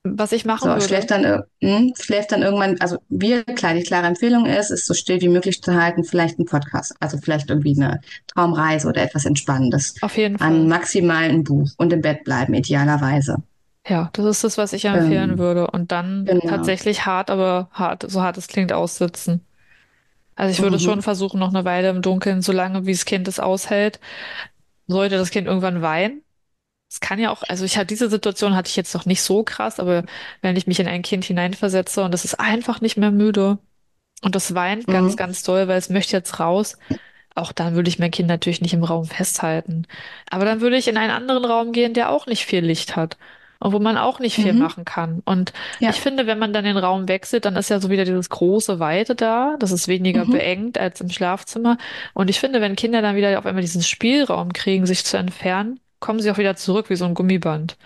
[0.06, 0.86] Was ich machen So, würde.
[0.88, 4.94] schläft dann, hm, schläft dann irgendwann, also wir, klar, die klare Empfehlung ist, ist so
[4.94, 9.26] still wie möglich zu halten, vielleicht ein Podcast, also vielleicht irgendwie eine Traumreise oder etwas
[9.26, 9.96] Entspannendes.
[10.02, 10.68] Auf jeden An Fall.
[10.68, 13.44] maximal ein Buch und im Bett bleiben, idealerweise.
[13.88, 15.68] Ja, das ist das, was ich empfehlen Ähm, würde.
[15.70, 16.42] Und dann genau.
[16.46, 19.46] tatsächlich hart, aber hart, so hart es klingt, aussitzen.
[20.36, 21.04] Also ich würde schon Mhm.
[21.04, 24.02] versuchen, noch eine Weile im Dunkeln, solange wie das Kind es aushält.
[24.88, 26.24] Sollte das Kind irgendwann weinen?
[26.96, 29.44] Es kann ja auch, also ich hatte diese Situation hatte ich jetzt noch nicht so
[29.44, 30.06] krass, aber
[30.42, 33.58] wenn ich mich in ein Kind hineinversetze und es ist einfach nicht mehr müde
[34.24, 35.18] und das weint ganz, Mhm.
[35.18, 36.78] ganz doll, weil es möchte jetzt raus,
[37.36, 39.88] auch dann würde ich mein Kind natürlich nicht im Raum festhalten.
[40.30, 43.18] Aber dann würde ich in einen anderen Raum gehen, der auch nicht viel Licht hat
[43.60, 44.60] und wo man auch nicht viel Mhm.
[44.60, 45.22] machen kann.
[45.26, 45.92] Und ich Ja.
[46.02, 49.16] finde, wenn man dann den Raum wechselt, dann ist ja so wieder dieses große Weite
[49.16, 49.58] da.
[49.60, 50.30] Das ist weniger Mhm.
[50.32, 51.78] beengt als im Schlafzimmer.
[52.14, 55.80] Und ich finde, wenn Kinder dann wieder auf einmal diesen Spielraum kriegen, sich zu entfernen,
[56.00, 57.78] kommen sie auch wieder zurück wie so ein Gummiband.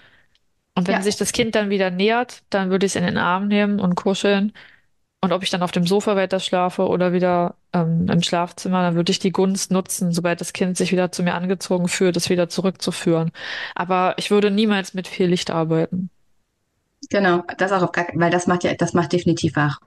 [0.76, 1.02] Und wenn Ja.
[1.02, 3.96] sich das Kind dann wieder nähert, dann würde ich es in den Arm nehmen und
[3.96, 4.54] kuscheln.
[5.22, 8.96] Und ob ich dann auf dem Sofa weiter schlafe oder wieder ähm, im Schlafzimmer, dann
[8.96, 12.30] würde ich die Gunst nutzen, sobald das Kind sich wieder zu mir angezogen fühlt, es
[12.30, 13.32] wieder zurückzuführen.
[13.76, 16.10] Aber ich würde niemals mit viel Licht arbeiten.
[17.12, 19.80] Genau, das auch auf gar, weil das macht ja, das macht definitiv wach.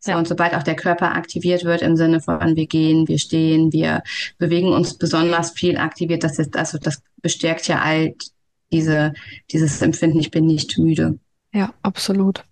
[0.00, 3.18] So, Ja, und sobald auch der Körper aktiviert wird im Sinne von wir gehen, wir
[3.18, 4.02] stehen, wir
[4.38, 8.14] bewegen uns besonders viel aktiviert, das ist, also das bestärkt ja all
[8.72, 9.12] diese,
[9.50, 11.18] dieses Empfinden, ich bin nicht müde.
[11.52, 12.44] ja, absolut.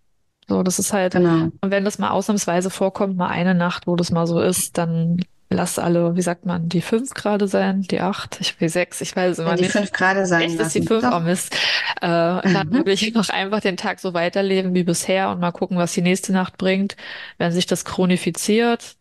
[0.49, 1.51] So, das ist halt, Genau.
[1.61, 5.19] und wenn das mal ausnahmsweise vorkommt, mal eine Nacht, wo das mal so ist, dann
[5.51, 9.15] lass alle, wie sagt man, die fünf gerade sein, die acht, ich will sechs, ich
[9.17, 9.65] weiß es Ja, immer die nicht.
[9.65, 11.21] fünf Grade sein Echt ist die fünf, Doch.
[11.21, 11.55] Mist.
[12.03, 15.79] Äh, dann würde ich noch einfach den Tag so weiterleben wie bisher und mal gucken,
[15.79, 16.97] was die nächste Nacht bringt.
[17.39, 18.97] Wenn sich das chronifiziert,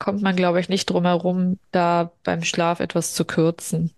[0.00, 3.92] kommt man, glaube ich, nicht drum herum, da beim Schlaf etwas zu kürzen.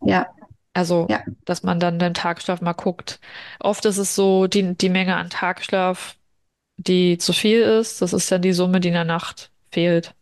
[0.00, 0.26] Ja,
[0.74, 1.24] Also, ja.
[1.44, 3.20] dass man dann den Tagschlaf mal guckt.
[3.60, 6.16] Oft ist es so, die, die Menge an Tagschlaf,
[6.78, 10.14] die zu viel ist, das ist dann die Summe, die in der Nacht fehlt.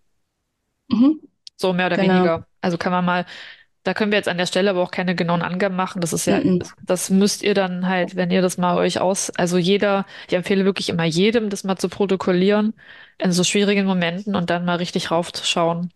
[0.93, 1.21] Mhm.
[1.57, 2.15] So mehr oder Genau.
[2.15, 2.47] weniger.
[2.61, 3.27] Also kann man mal
[3.85, 6.01] Da können wir jetzt an der Stelle aber auch keine genauen Angaben machen.
[6.03, 6.65] Das ist ja, Mm-mm.
[6.83, 10.65] das müsst ihr dann halt, wenn ihr das mal euch aus, also jeder, ich empfehle
[10.67, 12.75] wirklich immer jedem, das mal zu protokollieren
[13.19, 15.93] in so schwierigen Momenten und dann mal richtig raufzuschauen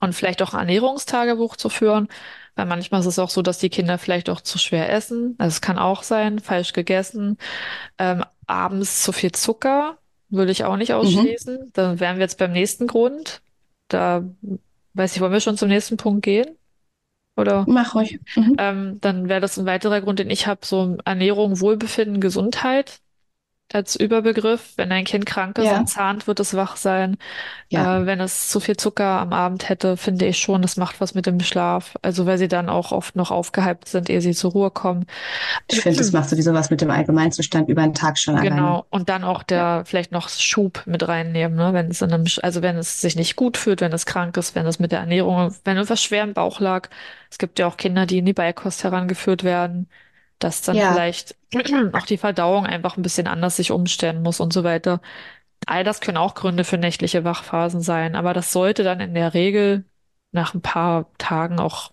[0.00, 2.08] und vielleicht auch ein Ernährungstagebuch zu führen,
[2.56, 5.34] weil manchmal ist es auch so, dass die Kinder vielleicht auch zu schwer essen.
[5.38, 7.38] Also es kann auch sein, falsch gegessen,
[7.98, 9.98] ähm, abends zu viel Zucker,
[10.30, 10.94] würde ich auch nicht Mhm.
[10.94, 11.70] ausschließen.
[11.74, 13.42] Dann wären wir jetzt beim nächsten Grund.
[13.88, 14.24] Da
[14.94, 16.56] weiß ich, wollen wir schon zum nächsten Punkt gehen?
[17.36, 17.64] Oder?
[17.68, 18.20] Mach ruhig.
[18.36, 18.56] Mhm.
[18.58, 23.00] Ähm, dann wäre das ein weiterer Grund, den ich habe, so Ernährung, Wohlbefinden, Gesundheit
[23.74, 24.72] als Überbegriff.
[24.76, 27.16] Wenn ein Kind krank ist Ja, und zahnt, wird es wach sein.
[27.68, 28.02] ja.
[28.02, 31.14] Äh, wenn es zu viel Zucker am Abend hätte, finde ich schon, das macht was
[31.14, 31.94] mit dem Schlaf.
[32.02, 35.06] Also weil sie dann auch oft noch aufgehypt sind, ehe sie zur Ruhe kommen.
[35.68, 38.50] Ich finde, das macht sowieso was mit dem Allgemeinzustand über den Tag schon alleine.
[38.50, 38.86] Genau.
[38.90, 39.76] Und dann auch Ja.
[39.78, 41.72] der vielleicht noch Schub mit reinnehmen, ne?
[41.72, 44.54] Wenn es in einem, also wenn es sich nicht gut fühlt, wenn es krank ist,
[44.54, 46.88] wenn es mit der Ernährung, wenn irgendwas schwer im Bauch lag.
[47.30, 49.88] Es gibt ja auch Kinder, die in die Beikost herangeführt werden,
[50.44, 51.36] dass dann Ja, vielleicht
[51.92, 55.00] auch die Verdauung einfach ein bisschen anders sich umstellen muss und so weiter.
[55.66, 59.34] All das können auch Gründe für nächtliche Wachphasen sein, aber das sollte dann in der
[59.34, 59.84] Regel
[60.32, 61.92] nach ein paar Tagen auch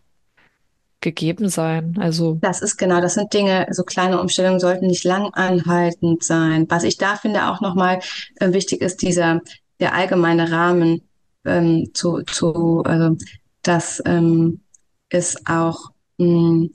[1.02, 1.98] gegeben sein.
[2.00, 6.66] Also, Das ist genau, das sind Dinge, so kleine Umstellungen sollten nicht lang anhaltend sein.
[6.70, 8.00] Was ich da finde auch nochmal
[8.40, 9.42] äh, wichtig ist, dieser,
[9.82, 11.02] der allgemeine Rahmen
[11.46, 13.18] ähm, zu, zu, also,
[13.62, 14.62] dass ähm,
[15.10, 16.70] es auch mh,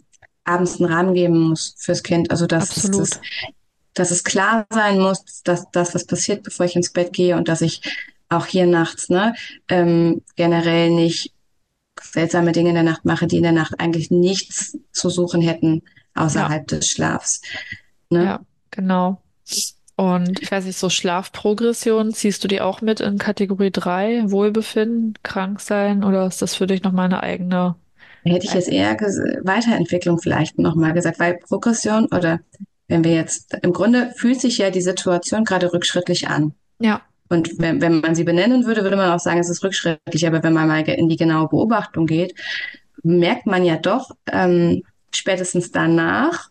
[0.45, 2.31] abends einen Rahmen geben muss fürs Kind.
[2.31, 3.21] Also, dass es, das,
[3.95, 7.49] dass es klar sein muss, dass das, was passiert, bevor ich ins Bett gehe und
[7.49, 7.83] dass ich
[8.29, 9.35] auch hier nachts, ne,
[9.69, 11.33] ähm, generell nicht
[12.01, 15.83] seltsame Dinge in der Nacht mache, die in der Nacht eigentlich nichts zu suchen hätten
[16.25, 17.41] Ja, außerhalb des Schlafs.
[18.11, 18.25] Ne?
[18.25, 19.23] ja, genau.
[19.97, 25.15] Und ich weiß nicht, so Schlafprogression, ziehst du die auch mit in Kategorie 3, Wohlbefinden,
[25.23, 27.77] krank sein, oder ist das für dich nochmal eine eigene?
[28.25, 28.95] Hätte ich jetzt eher
[29.43, 32.41] Weiterentwicklung vielleicht nochmal gesagt, weil Progression oder
[32.89, 36.55] wenn wir jetzt, im Grunde fühlt sich ja die Situation gerade rückschrittlich an.
[36.81, 40.27] Ja, Und wenn, wenn man sie benennen würde, würde man auch sagen, es ist rückschrittlich.
[40.27, 42.35] Aber wenn man mal in die genaue Beobachtung geht,
[43.03, 44.83] merkt man ja doch ähm,
[45.15, 46.51] spätestens danach,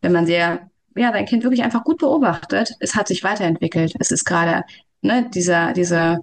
[0.00, 3.94] wenn man sehr, ja, dein Kind wirklich einfach gut beobachtet, es hat sich weiterentwickelt.
[3.98, 4.64] Es ist gerade,
[5.02, 6.20] ne, dieser, diese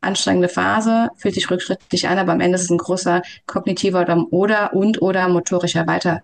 [0.00, 4.26] anstrengende Phase fühlt sich rückschrittlich an, aber am Ende ist es ein großer kognitiver oder,
[4.30, 6.22] oder und oder motorischer Weiter,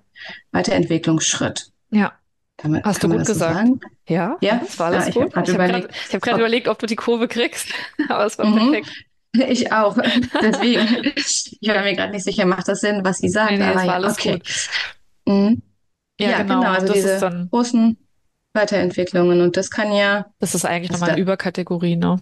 [0.53, 1.71] Weiterentwicklungsschritt.
[1.91, 2.13] ja,
[2.63, 3.55] man, hast du gut das so gesagt.
[3.57, 3.81] sagen?
[4.09, 5.35] Ja, Ja, das war ja alles ich habe gut.
[5.35, 5.53] gerade
[6.07, 7.69] Ich habe gerade, ob, überlegt, ob du die Kurve kriegst,
[8.09, 8.91] aber es war mhm, perfekt.
[9.51, 9.97] ich auch.
[10.41, 13.65] Deswegen, ich war mir gerade nicht sicher, macht das Sinn, was sie Nee, sagt, nee,
[13.65, 14.33] aber es war ja, alles okay.
[14.39, 14.71] gut.
[15.27, 15.63] Mhm.
[16.21, 16.73] Ja, Ja, genau, genau.
[16.73, 17.97] Also das ist diese großen
[18.53, 22.21] Weiterentwicklungen und das kann ja, das ist eigentlich also nochmal eine da, Überkategorie, ne?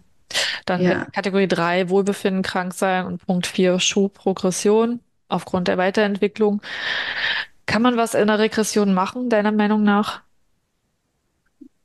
[0.67, 6.63] Dann ja, Kategorie 3 Wohlbefinden, krank sein und Punkt 4 Schub, Progression aufgrund der Weiterentwicklung.
[7.67, 10.23] Kann man was in der Regression machen, deiner Meinung nach?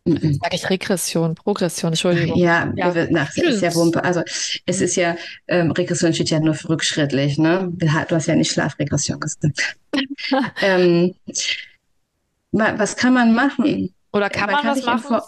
[0.05, 0.39] mhm.
[0.41, 2.37] Sag ich Regression, Progression, Entschuldigung.
[2.37, 2.93] Ja, Ja.
[3.09, 4.03] na, es ist ja Wumpe.
[4.03, 4.21] Also
[4.65, 5.15] es ist ja,
[5.47, 7.69] ähm, Regression steht ja nur für rückschrittlich, ne?
[7.73, 9.75] Du hast ja nicht Schlafregression gesagt.
[10.61, 11.15] Ähm,
[12.51, 13.93] wa- was kann man machen?
[14.13, 15.21] Oder kann Man man kann was machen?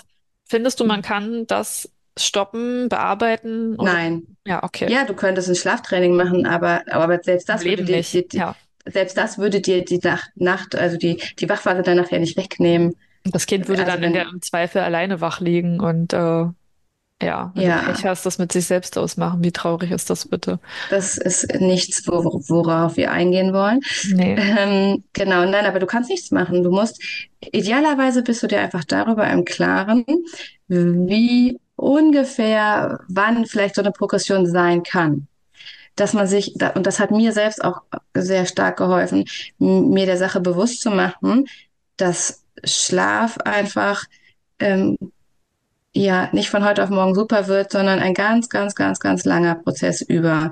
[0.46, 1.90] Findest du, man kann das
[2.26, 3.94] stoppen, bearbeiten oder?
[3.94, 4.38] Nein.
[4.46, 4.92] Ja, okay.
[4.92, 8.14] Ja, du könntest ein Schlaftraining machen, aber, aber selbst das würde Leben dir, nicht.
[8.14, 8.56] die, Ja.
[8.86, 12.96] selbst das würde dir die Nacht, Nacht, also die, die Wachphase danach ja nicht wegnehmen.
[13.26, 16.46] Das Kind würde Also dann in der im Zweifel alleine wach liegen und äh,
[17.22, 19.44] ja, wenn du Pech ja, hast, das mit sich selbst ausmachen.
[19.44, 20.60] Wie traurig ist das bitte?
[20.88, 23.82] das ist nichts, wo, worauf wir eingehen wollen.
[24.04, 24.36] Nee.
[24.38, 26.64] Ähm, genau, nein, aber du kannst nichts machen.
[26.64, 27.02] Du musst,
[27.52, 30.06] idealerweise bist du dir einfach darüber im Klaren,
[30.68, 35.28] wie ungefähr, wann vielleicht so eine Progression sein kann.
[35.96, 37.82] Dass man sich, und das hat mir selbst auch
[38.14, 39.26] sehr stark geholfen,
[39.58, 41.48] mir der Sache bewusst zu machen,
[41.98, 44.06] dass Schlaf einfach
[44.60, 44.98] ähm,
[45.94, 49.56] ja nicht von heute auf morgen super wird, sondern ein ganz, ganz, ganz, ganz langer
[49.56, 50.52] Prozess über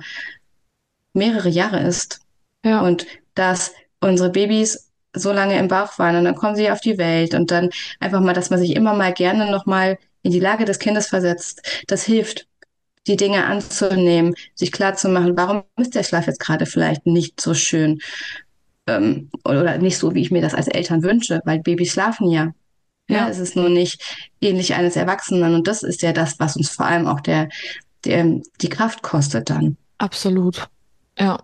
[1.14, 2.22] mehrere Jahre ist.
[2.64, 6.80] Ja, Und dass unsere Babys so lange im Bauch waren und dann kommen sie auf
[6.80, 10.42] die Welt und dann einfach mal, dass man sich immer mal gerne nochmal in die
[10.42, 11.62] Lage des Kindes versetzt.
[11.88, 12.48] Das hilft,
[13.08, 18.00] die Dinge anzunehmen, sich klarzumachen, warum ist der Schlaf jetzt gerade vielleicht nicht so schön
[18.88, 22.54] ähm, oder nicht so, wie ich mir das als Eltern wünsche, weil Babys schlafen ja.
[23.10, 23.18] Ne?
[23.18, 24.02] ja, Es ist nur nicht
[24.42, 27.50] ähnlich eines Erwachsenen und das ist ja das, was uns vor allem auch der,
[28.06, 29.78] der die Kraft kostet dann.
[29.98, 30.70] absolut.
[31.20, 31.44] Ja.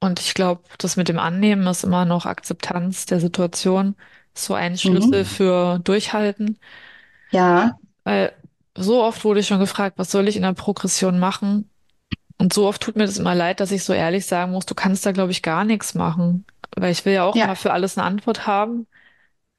[0.00, 3.96] Und ich glaube, das mit dem Annehmen ist immer noch Akzeptanz der Situation.
[4.34, 5.26] So ein Schlüssel Mhm.
[5.26, 6.58] für Durchhalten.
[7.30, 8.32] Ja, Weil
[8.76, 11.70] so oft wurde ich schon gefragt, was soll ich in der Progression machen?
[12.38, 14.74] Und so oft tut mir das immer leid, dass ich so ehrlich sagen muss, du
[14.74, 16.46] kannst da, glaube ich, gar nichts machen.
[16.76, 17.56] Weil ich will ja auch immer Ja.
[17.56, 18.86] für alles eine Antwort haben.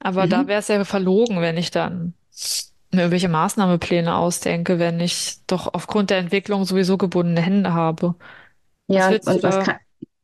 [0.00, 0.48] Aber da Mhm.
[0.48, 2.14] wäre es ja verlogen, wenn ich dann
[2.92, 8.14] mir irgendwelche Maßnahmepläne ausdenke, wenn ich doch aufgrund der Entwicklung sowieso gebundene Hände habe.
[8.88, 9.60] Was Ja, willst du und was da?
[9.60, 9.78] kann,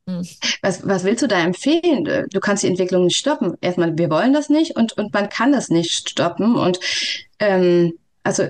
[0.09, 0.23] Hm.
[0.63, 2.05] was, was willst du da empfehlen?
[2.31, 3.55] Du kannst die Entwicklung nicht stoppen.
[3.61, 6.57] Erstmal, wir wollen das nicht und, und man kann das nicht stoppen.
[6.57, 6.79] Und
[7.39, 7.95] ähm,
[8.27, 8.45] also,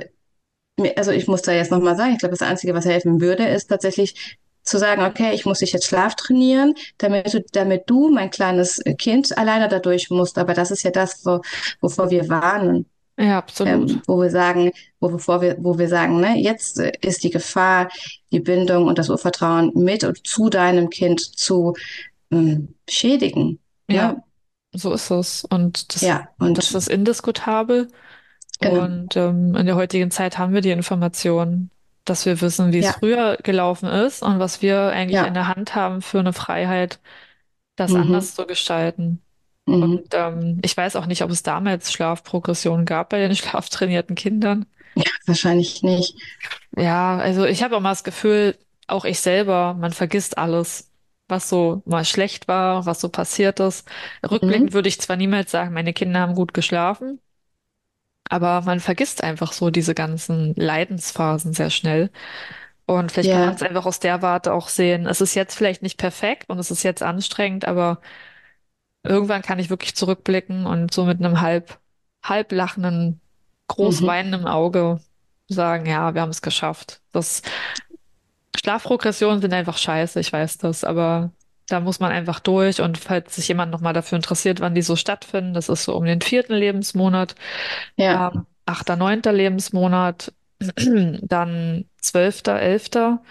[0.97, 3.69] also ich muss da jetzt nochmal sagen, ich glaube, das Einzige, was helfen würde, ist
[3.69, 8.31] tatsächlich zu sagen, okay, ich muss dich jetzt Schlaf trainieren, damit du, damit du, mein
[8.31, 10.39] kleines Kind, alleine dadurch musst.
[10.39, 11.41] Aber das ist ja das, wo,
[11.81, 12.87] wovor wir warnen.
[13.19, 13.91] Ja, absolut.
[13.91, 17.31] ähm, wo wir sagen, wo, bevor wir, wo wir sagen, ne, jetzt äh, ist die
[17.31, 17.89] Gefahr,
[18.31, 21.75] die Bindung und das Urvertrauen mit und zu deinem Kind zu
[22.31, 23.59] ähm, schädigen.
[23.89, 24.23] Ja, Ne?
[24.73, 25.45] so ist es.
[25.45, 27.89] Und das, Ja, das und ist indiskutabel.
[28.61, 28.89] Genau.
[28.89, 31.71] Und ähm, in der heutigen Zeit haben wir die Information,
[32.05, 35.35] dass wir wissen, wie es Ja, früher gelaufen ist und was wir eigentlich in ja,
[35.35, 37.01] der Hand haben für eine Freiheit,
[37.77, 39.23] das mhm, anders zu gestalten.
[39.69, 40.05] Und mhm.
[40.15, 44.67] ähm, ich weiß auch nicht, ob es damals Schlafprogression gab bei den schlaftrainierten Kindern.
[45.27, 46.15] Wahrscheinlich nicht.
[46.77, 50.93] Ja, also ich habe auch mal das Gefühl, auch ich selber, man vergisst alles,
[51.29, 53.89] was so mal schlecht war, was so passiert ist.
[54.29, 54.75] Rückblickend Mhm.
[54.75, 57.21] würde ich zwar niemals sagen, meine Kinder haben gut geschlafen,
[58.31, 62.11] aber man vergisst einfach so diese ganzen Leidensphasen sehr schnell.
[62.87, 65.07] Und vielleicht kann man Ja, es einfach aus der Warte auch sehen.
[65.07, 68.01] Es ist jetzt vielleicht nicht perfekt und es ist jetzt anstrengend, aber
[69.05, 71.79] irgendwann kann ich wirklich zurückblicken und so mit einem halb,
[72.25, 73.21] halb lachenden,
[73.69, 74.07] groß mhm.
[74.07, 75.01] weinenden Auge
[75.49, 77.03] sagen, ja, wir haben es geschafft.
[77.13, 77.43] Das
[78.57, 81.31] Schlafprogressionen sind einfach scheiße, ich weiß das, aber
[81.69, 82.81] da muss man einfach durch.
[82.81, 86.05] Und falls sich jemand nochmal dafür interessiert, wann die so stattfinden, das ist so um
[86.05, 87.35] den vierten Lebensmonat,
[87.97, 90.33] Ja, ähm, achter, neunter Lebensmonat,
[91.23, 93.23] dann zwölfter, elfter,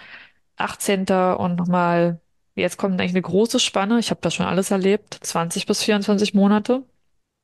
[0.58, 2.22] achtzehnter und nochmal,
[2.56, 6.34] jetzt kommt eigentlich eine große Spanne, ich habe das schon alles erlebt, 20 bis 24
[6.34, 6.84] Monate.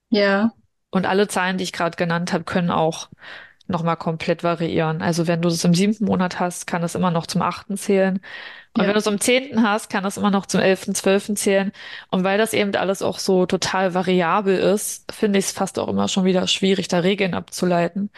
[0.10, 0.54] ja,
[0.90, 3.10] Und alle Zahlen, die ich gerade genannt habe, können auch
[3.68, 5.02] nochmal komplett variieren.
[5.02, 8.22] Also wenn du das im siebten Monat hast, kann es immer noch zum achten zählen.
[8.74, 11.36] Und wenn du ja, es am zehnten hast, kann es immer noch zum elften, zwölften
[11.36, 11.72] zählen.
[12.10, 15.90] Und weil das eben alles auch so total variabel ist, finde ich es fast auch
[15.90, 18.10] immer schon wieder schwierig, da Regeln abzuleiten.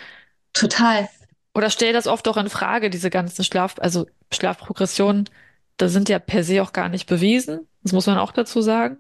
[0.54, 1.10] total.
[1.56, 5.30] Oder stell das oft auch in Frage, diese ganzen Schlaf, also Schlafprogressionen,
[5.78, 7.68] da sind ja per se auch gar nicht bewiesen.
[7.84, 8.98] Das muss man auch dazu sagen.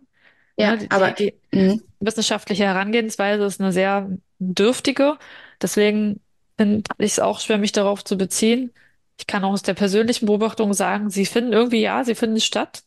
[0.59, 1.83] Ne, Ja, die, die aber die mhm.
[1.99, 5.17] wissenschaftliche Herangehensweise ist eine sehr dürftige.
[5.61, 6.21] Deswegen
[6.57, 8.71] finde ich es auch schwer, mich darauf zu beziehen.
[9.17, 12.83] Ich kann auch aus der persönlichen Beobachtung sagen, sie finden irgendwie, ja, sie finden statt.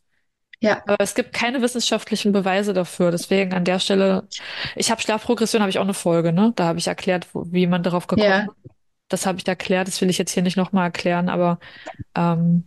[0.61, 3.11] ja, Aber es gibt keine wissenschaftlichen Beweise dafür.
[3.11, 4.29] Deswegen an der Stelle,
[4.75, 6.53] ich habe Schlafprogression, habe ich auch eine Folge, ne?
[6.57, 8.51] Da habe ich erklärt, wo, wie man darauf gekommen ja, ist.
[9.09, 11.61] Das habe ich erklärt, das will ich jetzt hier nicht nochmal erklären, aber
[12.17, 12.67] ähm,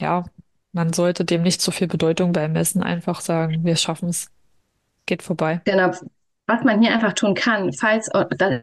[0.00, 0.24] ja,
[0.72, 4.30] man sollte dem nicht zu viel Bedeutung beimessen, einfach sagen, wir schaffen es,
[5.06, 5.60] geht vorbei.
[5.64, 5.92] Genau.
[6.50, 8.10] Was man hier einfach tun kann, falls,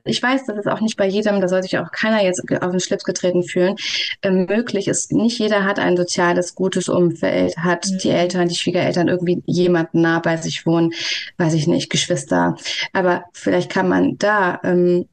[0.04, 2.72] ich weiß, das ist auch nicht bei jedem, da soll sich auch keiner jetzt auf
[2.72, 3.78] den Schlips getreten fühlen,
[4.24, 8.16] ähm, möglich ist, nicht jeder hat ein soziales, gutes Umfeld, hat die Mhm.
[8.16, 10.92] Eltern, die Schwiegereltern irgendwie jemanden nah bei sich wohnen,
[11.38, 12.58] weiß ich nicht, Geschwister.
[12.92, 15.08] Aber vielleicht kann man da, ähm,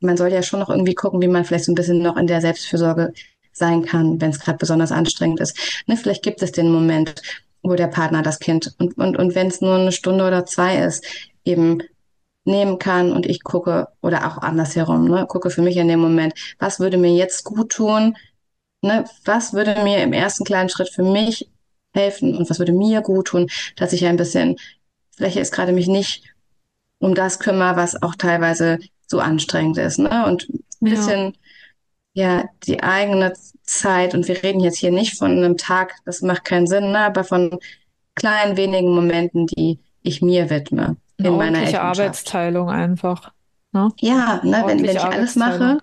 [0.00, 2.26] man soll ja schon noch irgendwie gucken, wie man vielleicht so ein bisschen noch in
[2.26, 3.12] der Selbstfürsorge
[3.52, 5.84] sein kann, wenn es gerade besonders anstrengend ist.
[5.86, 7.20] Ne, vielleicht gibt es den Moment,
[7.62, 10.78] wo der Partner das Kind und, und, und wenn es nur eine Stunde oder zwei
[10.78, 11.04] ist,
[11.44, 11.82] eben
[12.44, 16.34] nehmen kann und ich gucke oder auch andersherum, ne, gucke für mich in dem Moment,
[16.58, 18.16] was würde mir jetzt gut tun,
[18.82, 21.50] ne, was würde mir im ersten kleinen Schritt für mich
[21.94, 24.56] helfen und was würde mir gut tun, dass ich ein bisschen
[25.16, 26.24] vielleicht jetzt gerade mich nicht
[26.98, 30.90] um das kümmere, was auch teilweise so anstrengend ist, ne, und ein Ja.
[30.90, 31.36] bisschen
[32.14, 33.32] ja, die eigene
[33.64, 37.00] Zeit, und wir reden jetzt hier nicht von einem Tag, das macht keinen Sinn, ne,
[37.00, 37.58] aber von
[38.14, 42.00] kleinen wenigen Momenten, die ich mir widme Eine in meiner Elternschaft.
[42.00, 43.32] Arbeitsteilung einfach.
[43.72, 43.90] Ne?
[44.00, 45.78] Ja, ne, wenn, wenn ich alles mache,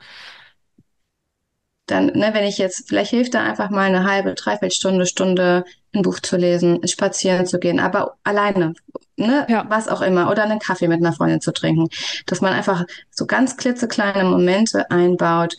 [1.88, 5.66] dann, ne, wenn ich jetzt, vielleicht hilft da einfach mal eine halbe, dreiviertel Stunde, Stunde
[5.94, 8.74] ein Buch zu lesen, spazieren zu gehen, aber alleine,
[9.18, 11.90] ne, Ja, was auch immer, oder einen Kaffee mit einer Freundin zu trinken,
[12.26, 15.58] dass man einfach so ganz klitzekleine Momente einbaut,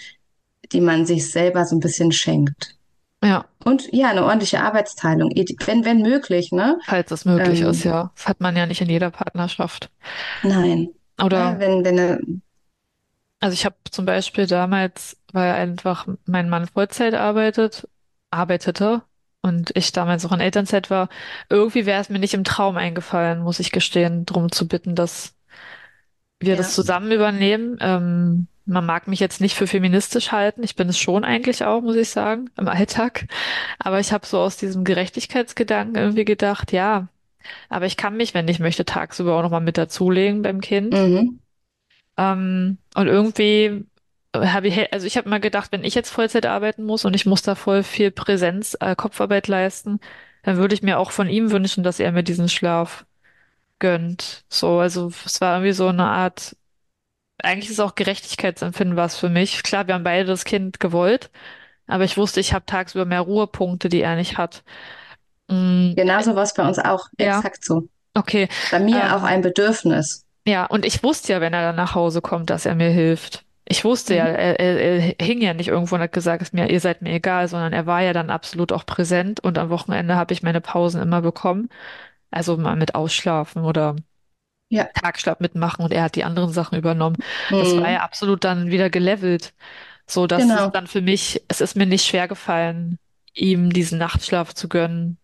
[0.72, 2.76] die man sich selber so ein bisschen schenkt.
[3.23, 5.31] Ja, Und ja, eine ordentliche Arbeitsteilung,
[5.66, 6.79] wenn, wenn möglich, ne?
[6.81, 8.12] falls es möglich ist, Ähm, ja.
[8.16, 9.91] Das hat man ja nicht in jeder Partnerschaft.
[10.43, 10.95] nein.
[11.18, 12.20] Ne, Oder, wenn, wenn, eine,
[13.41, 17.89] also ich habe zum Beispiel damals, weil einfach mein Mann Vollzeit arbeitet,
[18.31, 19.03] arbeitete
[19.43, 21.09] und ich damals auch in Elternzeit war,
[21.49, 25.35] irgendwie wäre es mir nicht im Traum eingefallen, muss ich gestehen, darum zu bitten, dass
[26.41, 27.79] wir das ja, zusammen übernehmen.
[27.81, 30.62] Ähm, man mag mich jetzt nicht für feministisch halten.
[30.62, 33.26] Ich bin es schon eigentlich auch, muss ich sagen, im Alltag.
[33.78, 37.08] Aber ich habe so aus diesem Gerechtigkeitsgedanken irgendwie gedacht, ja,
[37.68, 40.92] aber ich kann mich, wenn ich möchte, tagsüber auch nochmal mit dazulegen beim Kind.
[40.92, 41.40] Mhm.
[42.16, 43.84] Ähm, und irgendwie
[44.34, 47.26] habe ich, also ich habe mal gedacht, wenn ich jetzt Vollzeit arbeiten muss und ich
[47.26, 50.00] muss da voll viel Präsenz, äh, Kopfarbeit leisten,
[50.42, 53.04] dann würde ich mir auch von ihm wünschen, dass er mir diesen Schlaf
[53.78, 54.44] gönnt.
[54.48, 56.56] So, also es war irgendwie so eine Art,
[57.43, 59.62] eigentlich ist es auch Gerechtigkeitsempfinden was für mich.
[59.62, 61.30] Klar, wir haben beide das Kind gewollt,
[61.86, 64.64] aber ich wusste, ich habe tagsüber mehr Ruhepunkte, die er nicht hat.
[65.49, 67.88] Mm, Genauso war es bei uns auch ja, exakt so.
[68.14, 68.49] okay.
[68.70, 70.26] Bei mir auch Ähm, ein Bedürfnis.
[70.47, 73.45] Ja, und ich wusste ja, wenn er dann nach Hause kommt, dass er mir hilft.
[73.64, 74.26] Ich wusste ja, Mhm.
[74.26, 74.80] er, er,
[75.18, 77.72] er hing ja nicht irgendwo und hat gesagt, ist mir, ihr seid mir egal, sondern
[77.72, 81.22] er war ja dann absolut auch präsent und am Wochenende habe ich meine Pausen immer
[81.22, 81.68] bekommen.
[82.30, 83.97] Also mal mit Ausschlafen oder
[84.77, 84.89] Ja.
[84.95, 87.16] Tagschlaf mitmachen und er hat die anderen Sachen übernommen.
[87.59, 88.03] Das war ja Mhm.
[88.03, 89.55] absolut dann wieder gelevelt.
[90.07, 90.70] So dass es Genau.
[90.70, 92.99] dann für mich, es ist mir nicht schwer gefallen,
[93.35, 95.18] ihm diesen Nachtschlaf zu gönnen.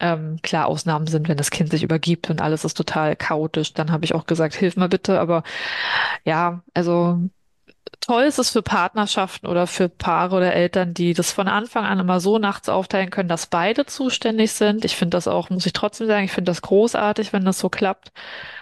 [0.00, 3.92] Ähm, klar, Ausnahmen sind, wenn das Kind sich übergibt und alles ist total chaotisch, dann
[3.92, 5.44] habe ich auch gesagt, hilf mal bitte, aber
[6.24, 7.20] ja, also
[8.00, 12.00] toll ist es für Partnerschaften oder für Paare oder Eltern, die das von Anfang an
[12.00, 14.84] immer so nachts aufteilen können, dass beide zuständig sind.
[14.84, 17.68] Ich finde das auch, muss ich trotzdem sagen, ich finde das großartig, wenn das so
[17.68, 18.12] klappt.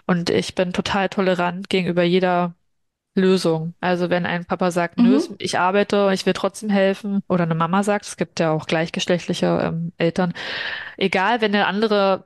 [0.07, 2.55] Und ich bin total tolerant gegenüber jeder
[3.15, 3.75] Lösung.
[3.81, 5.37] Also wenn ein Papa sagt, nö, Mhm.
[5.39, 9.47] ich arbeite, ich will trotzdem helfen, oder eine Mama sagt, es gibt ja auch gleichgeschlechtliche
[9.65, 10.35] ähm, Eltern,
[10.97, 12.25] egal, wenn der andere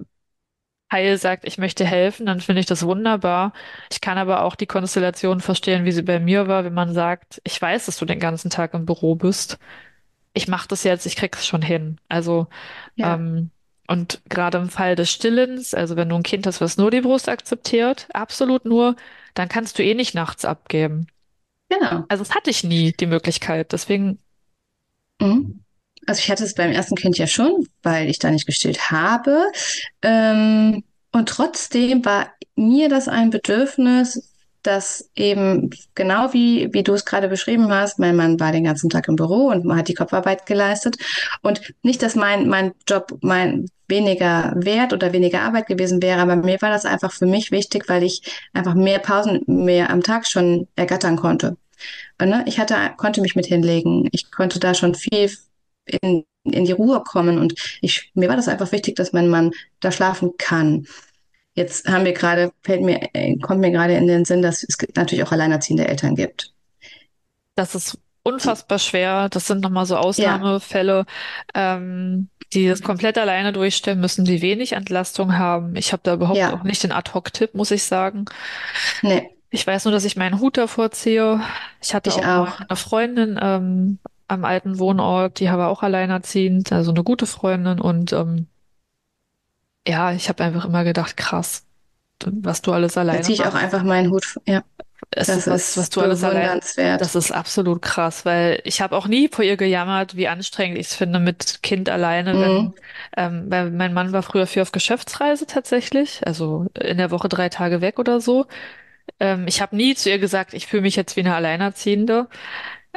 [0.90, 3.52] Teil sagt, ich möchte helfen, dann finde ich das wunderbar.
[3.90, 7.40] Ich kann aber auch die Konstellation verstehen, wie sie bei mir war, wenn man sagt,
[7.44, 9.58] ich weiß, dass du den ganzen Tag im Büro bist.
[10.34, 11.98] Ich mache das jetzt, ich krieg's schon hin.
[12.08, 12.48] Also,
[12.96, 13.50] Ja, ähm,
[13.88, 17.00] und gerade im Fall des Stillens, also wenn du ein Kind hast, was nur die
[17.02, 18.96] Brust akzeptiert, absolut nur,
[19.34, 21.08] dann kannst du eh nicht nachts abgeben.
[21.68, 22.08] genau.
[22.08, 23.72] Also, das hatte ich nie, die Möglichkeit.
[23.72, 24.18] Deswegen,
[25.20, 25.60] Mhm.
[26.06, 29.46] Also ich hatte es beim ersten Kind ja schon, weil ich da nicht gestillt habe.
[30.02, 34.32] Ähm, und trotzdem war mir das ein Bedürfnis,
[34.62, 38.90] dass eben genau wie, wie du es gerade beschrieben hast, mein Mann war den ganzen
[38.90, 40.96] Tag im Büro und hat die Kopfarbeit geleistet.
[41.42, 46.34] Und nicht, dass mein, mein Job mein weniger wert oder weniger Arbeit gewesen wäre, aber
[46.34, 50.26] mir war das einfach für mich wichtig, weil ich einfach mehr Pausen mehr am Tag
[50.26, 51.56] schon ergattern konnte.
[52.20, 52.44] Ne?
[52.46, 54.08] Ich hatte, konnte mich mit hinlegen.
[54.10, 55.30] Ich konnte da schon viel
[55.86, 59.52] in, in die Ruhe kommen und ich, mir war das einfach wichtig, dass mein Mann
[59.80, 60.86] da schlafen kann.
[61.54, 64.76] Jetzt haben wir gerade, fällt mir, äh, kommt mir gerade in den Sinn, dass es
[64.96, 66.54] natürlich auch alleinerziehende Eltern gibt.
[67.54, 69.28] das ist unfassbar schwer.
[69.28, 71.06] Das sind nochmal so Ja, Ausnahmefälle,
[71.54, 75.76] ähm, die das komplett alleine durchstellen müssen, die wenig Entlastung haben.
[75.76, 78.26] Ich habe da überhaupt auch ja, nicht den Ad-Hoc-Tipp, muss ich sagen.
[79.02, 81.40] nee, Ich weiß nur, dass ich meinen Hut davor ziehe.
[81.80, 82.60] Ich hatte ich auch auch.
[82.68, 83.98] eine Freundin ähm,
[84.28, 87.80] am alten Wohnort, die war auch alleinerziehend, also eine gute Freundin.
[87.80, 88.48] Und ähm,
[89.86, 91.66] ja, ich habe einfach immer gedacht, krass,
[92.24, 93.64] was du alles Da alleine ziehe ich auch machst.
[93.64, 94.38] einfach meinen Hut.
[94.46, 94.64] Ja,
[95.10, 96.60] Es ist das was, was ist du alles allein.
[96.98, 100.88] Das ist absolut krass, weil ich habe auch nie vor ihr gejammert, wie anstrengend ich
[100.88, 102.74] es finde mit Kind alleine, wenn, Mhm,
[103.16, 107.48] ähm, weil mein Mann war früher viel auf Geschäftsreise tatsächlich, also in der Woche drei
[107.50, 108.46] Tage weg oder so.
[109.20, 112.28] Ähm, ich habe nie zu ihr gesagt, ich fühle mich jetzt wie eine Alleinerziehende.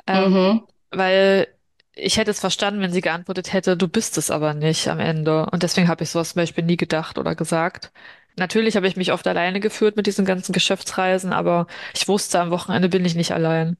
[0.07, 1.47] Ähm, mhm, weil
[1.95, 5.47] ich hätte es verstanden, wenn sie geantwortet hätte, du bist es aber nicht am Ende.
[5.51, 7.91] Und deswegen habe ich sowas zum Beispiel nie gedacht oder gesagt.
[8.37, 12.51] Natürlich habe ich mich oft alleine geführt mit diesen ganzen Geschäftsreisen, aber ich wusste, am
[12.51, 13.77] Wochenende bin ich nicht allein.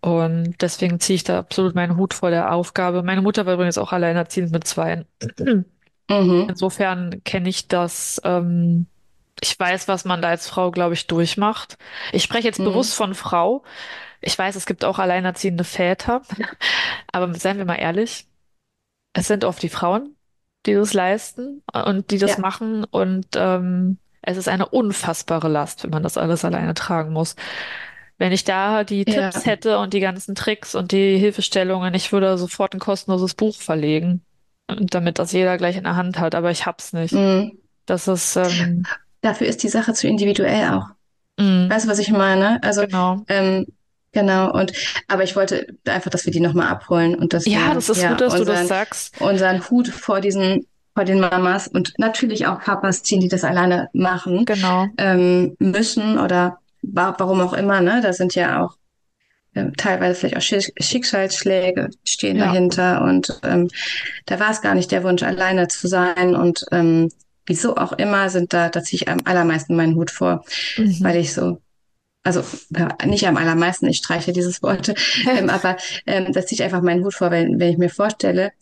[0.00, 3.02] Und deswegen ziehe ich da absolut meinen Hut vor der Aufgabe.
[3.02, 5.04] Meine Mutter war übrigens auch alleinerziehend mit zwei.
[6.08, 8.86] mhm, Insofern kenne ich das, ähm,
[9.42, 11.76] ich weiß, was man da als Frau, glaube ich, durchmacht.
[12.12, 12.96] Ich spreche jetzt bewusst mhm.
[12.96, 13.64] von Frau.
[14.20, 16.22] Ich weiß, es gibt auch alleinerziehende Väter.
[17.12, 18.28] Aber seien wir mal ehrlich,
[19.12, 20.16] es sind oft die Frauen,
[20.66, 22.84] die das leisten und die das Ja, machen.
[22.84, 27.36] Und ähm, es ist eine unfassbare Last, wenn man das alles alleine tragen muss.
[28.18, 32.12] Wenn ich da die ja, Tipps hätte und die ganzen Tricks und die Hilfestellungen, ich
[32.12, 34.24] würde sofort ein kostenloses Buch verlegen,
[34.68, 36.34] damit das jeder gleich in der Hand hat.
[36.34, 37.18] Aber ich hab's nicht.
[37.18, 37.60] mhm.
[37.86, 38.88] Das ist, ähm,
[39.22, 40.88] Dafür ist die Sache zu individuell auch.
[41.38, 42.62] mh, Weißt du, was ich meine?
[42.62, 43.26] Also, genau.
[43.28, 43.66] ähm,
[44.12, 44.72] genau, und
[45.08, 47.96] aber ich wollte einfach, dass wir die nochmal abholen und dass Ja, wir das ist
[47.96, 49.20] gut, ja dass du das unseren, sagst.
[49.20, 53.88] unseren Hut vor diesen, vor den Mamas und natürlich auch Papas ziehen, die das alleine
[53.92, 54.88] machen, Genau.
[54.98, 58.00] ähm, müssen oder wa warum auch immer, ne?
[58.02, 58.76] Da sind ja auch
[59.54, 62.46] ähm, teilweise vielleicht auch Schick Schicksalsschläge stehen Ja.
[62.46, 63.68] dahinter und ähm,
[64.26, 67.10] da war es gar nicht der Wunsch, alleine zu sein und ähm,
[67.46, 70.44] wieso auch immer sind da, da ziehe ich am allermeisten meinen Hut vor,
[70.78, 70.98] Mhm.
[71.02, 71.60] weil ich so
[72.22, 72.42] also
[73.04, 74.92] nicht am allermeisten, ich streiche dieses Wort,
[75.28, 78.52] ähm, aber ähm, das ziehe ich einfach meinen Hut vor, wenn, wenn ich mir vorstelle,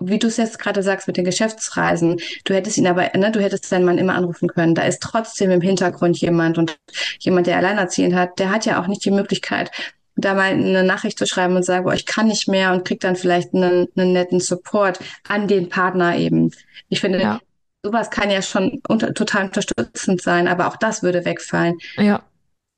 [0.00, 3.40] wie du es jetzt gerade sagst mit den Geschäftsreisen, du hättest ihn aber, ne, du
[3.40, 4.74] hättest deinen Mann immer anrufen können.
[4.74, 6.76] Da ist trotzdem im Hintergrund jemand und
[7.20, 9.70] jemand, der alleinerziehend hat, der hat ja auch nicht die Möglichkeit,
[10.16, 13.04] da mal eine Nachricht zu schreiben und sagen, boah, ich kann nicht mehr und kriegt
[13.04, 14.98] dann vielleicht einen, einen netten Support
[15.28, 16.52] an den Partner eben.
[16.88, 17.40] Ich finde, Ja,
[17.82, 22.22] sowas kann ja schon unter, total unterstützend sein, aber auch das würde wegfallen ja,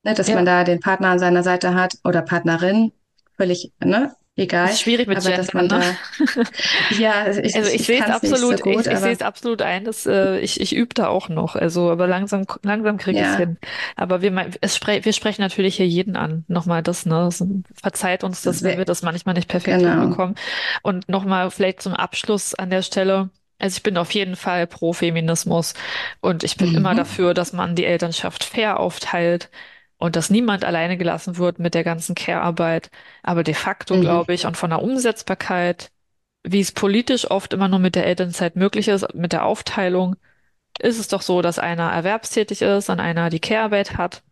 [0.06, 0.60] ne, dass man ja.
[0.60, 2.92] da den Partner an seiner Seite hat oder Partnerin,
[3.36, 4.68] völlig, ne, egal.
[4.70, 5.98] Ist schwierig mit Aber dass Gendern, man ne?
[6.18, 6.42] da,
[6.96, 9.22] ja, ich, Also ich, ich sehe es nicht so absolut, gut, ich, ich sehe es
[9.22, 11.56] absolut ein, dass äh, ich, ich übe da auch noch.
[11.56, 13.58] Also, aber langsam, langsam kriege ich es ja, hin.
[13.96, 16.44] Aber wir, es spre wir sprechen natürlich hier jeden an.
[16.48, 17.14] Nochmal das, ne?
[17.24, 17.44] Das,
[17.74, 20.00] verzeiht uns das das, wenn wir das manchmal nicht perfekt genau.
[20.00, 20.36] hinbekommen.
[20.82, 23.30] Und nochmal vielleicht zum Abschluss an der Stelle.
[23.58, 25.74] Also ich bin auf jeden Fall pro Feminismus
[26.20, 26.98] und ich bin immer Mhm.
[26.98, 29.50] dafür, dass man die Elternschaft fair aufteilt
[29.98, 32.90] und dass niemand alleine gelassen wird mit der ganzen Care-Arbeit.
[33.22, 33.98] Aber de facto Mhm.
[33.98, 35.90] glaube ich und von der Umsetzbarkeit
[36.44, 40.16] wie es politisch oft immer nur mit der Elternzeit möglich ist, mit der Aufteilung,
[40.80, 44.22] ist es doch so, dass einer erwerbstätig ist und einer die Care-Arbeit hat.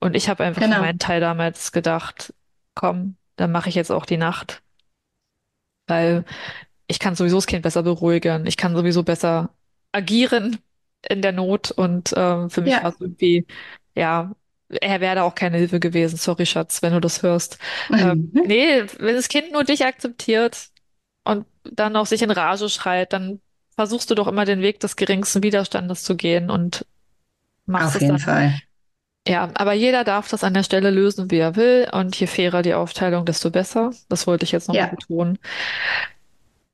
[0.00, 0.80] Und ich habe einfach für Genau.
[0.80, 2.34] meinen Teil damals gedacht,
[2.74, 4.62] komm, dann mache ich jetzt auch die Nacht,
[5.86, 6.24] weil
[6.88, 9.54] ich kann sowieso das Kind besser beruhigen, ich kann sowieso besser
[9.92, 10.58] agieren
[11.08, 12.92] in der Not und ähm, für mich war Ja.
[12.92, 13.46] es irgendwie,
[13.96, 14.34] ja,
[14.68, 16.16] er wäre da auch keine Hilfe gewesen.
[16.16, 17.58] Sorry, Schatz, wenn du das hörst.
[17.94, 20.70] Ähm, nee, wenn das Kind nur dich akzeptiert,
[21.26, 23.40] und dann auch sich in Rage schreit, dann
[23.74, 26.86] versuchst du doch immer den Weg des geringsten Widerstandes zu gehen und
[27.66, 28.20] machst Auf es jeden dann.
[28.20, 28.54] Fall.
[29.28, 31.88] Ja, aber jeder darf das an der Stelle lösen, wie er will.
[31.92, 33.90] Und je fairer die Aufteilung, desto besser.
[34.08, 35.38] Das wollte ich jetzt nochmal Ja, betonen.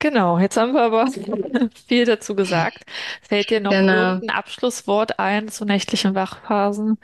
[0.01, 1.07] Genau, jetzt haben wir aber
[1.87, 2.85] viel dazu gesagt.
[3.23, 3.93] Fällt dir noch genau.
[3.93, 6.99] irgendein Abschlusswort ein zu nächtlichen Wachphasen?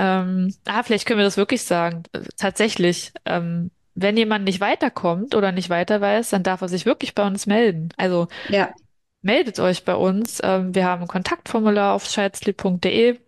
[0.00, 2.04] Ähm, ah, vielleicht können wir das wirklich sagen.
[2.38, 7.14] Tatsächlich, ähm, wenn jemand nicht weiterkommt oder nicht weiter weiß, dann darf er sich wirklich
[7.14, 7.90] bei uns melden.
[7.96, 8.74] Also Ja.
[9.22, 10.40] meldet euch bei uns.
[10.44, 13.20] Ähm, wir haben ein Kontaktformular auf scheidsley.de.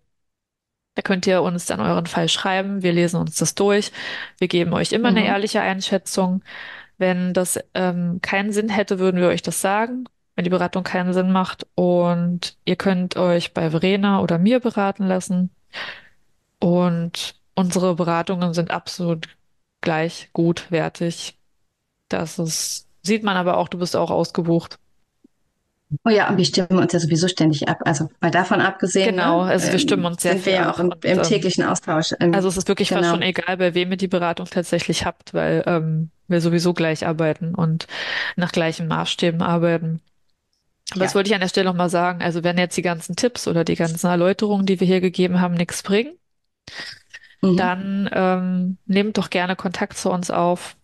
[0.95, 2.83] Da könnt ihr uns dann euren Fall schreiben.
[2.83, 3.93] Wir lesen uns das durch.
[4.39, 5.27] Wir geben euch immer eine Mhm.
[5.27, 6.43] ehrliche Einschätzung.
[6.99, 10.07] Wenn das ähm, keinen Sinn hätte, würden wir euch das sagen,
[10.37, 11.67] wenn die Beratung keinen Sinn macht.
[11.77, 15.51] Und ihr könnt euch bei Verena oder mir beraten lassen.
[16.63, 19.27] Und unsere Beratungen sind absolut
[19.81, 21.37] gleich gut, wertig.
[22.09, 24.79] Das ist, sieht man aber auch, du bist auch ausgebucht.
[26.05, 27.79] Oh ja, und wir stimmen uns ja sowieso ständig ab.
[27.85, 30.63] Also mal davon abgesehen, Genau, ne, also wir stimmen ähm, uns sehr sind wir viel
[30.63, 32.13] ja auch im, Und im ähm, täglichen Austausch.
[32.13, 33.31] Also Ähm, es ist wirklich fast schon genau.
[33.31, 37.89] egal, bei wem ihr die Beratung tatsächlich habt, weil ähm, wir sowieso gleich arbeiten und
[38.37, 40.01] nach gleichen Maßstäben arbeiten.
[40.93, 42.23] Aber das wollte ich an der Stelle nochmal sagen.
[42.23, 45.55] Also wenn jetzt die ganzen Tipps oder die ganzen Erläuterungen, die wir hier gegeben haben,
[45.55, 46.17] nichts bringen,
[47.43, 47.57] Mhm.
[47.57, 50.77] dann ähm, nehmt doch gerne Kontakt zu uns auf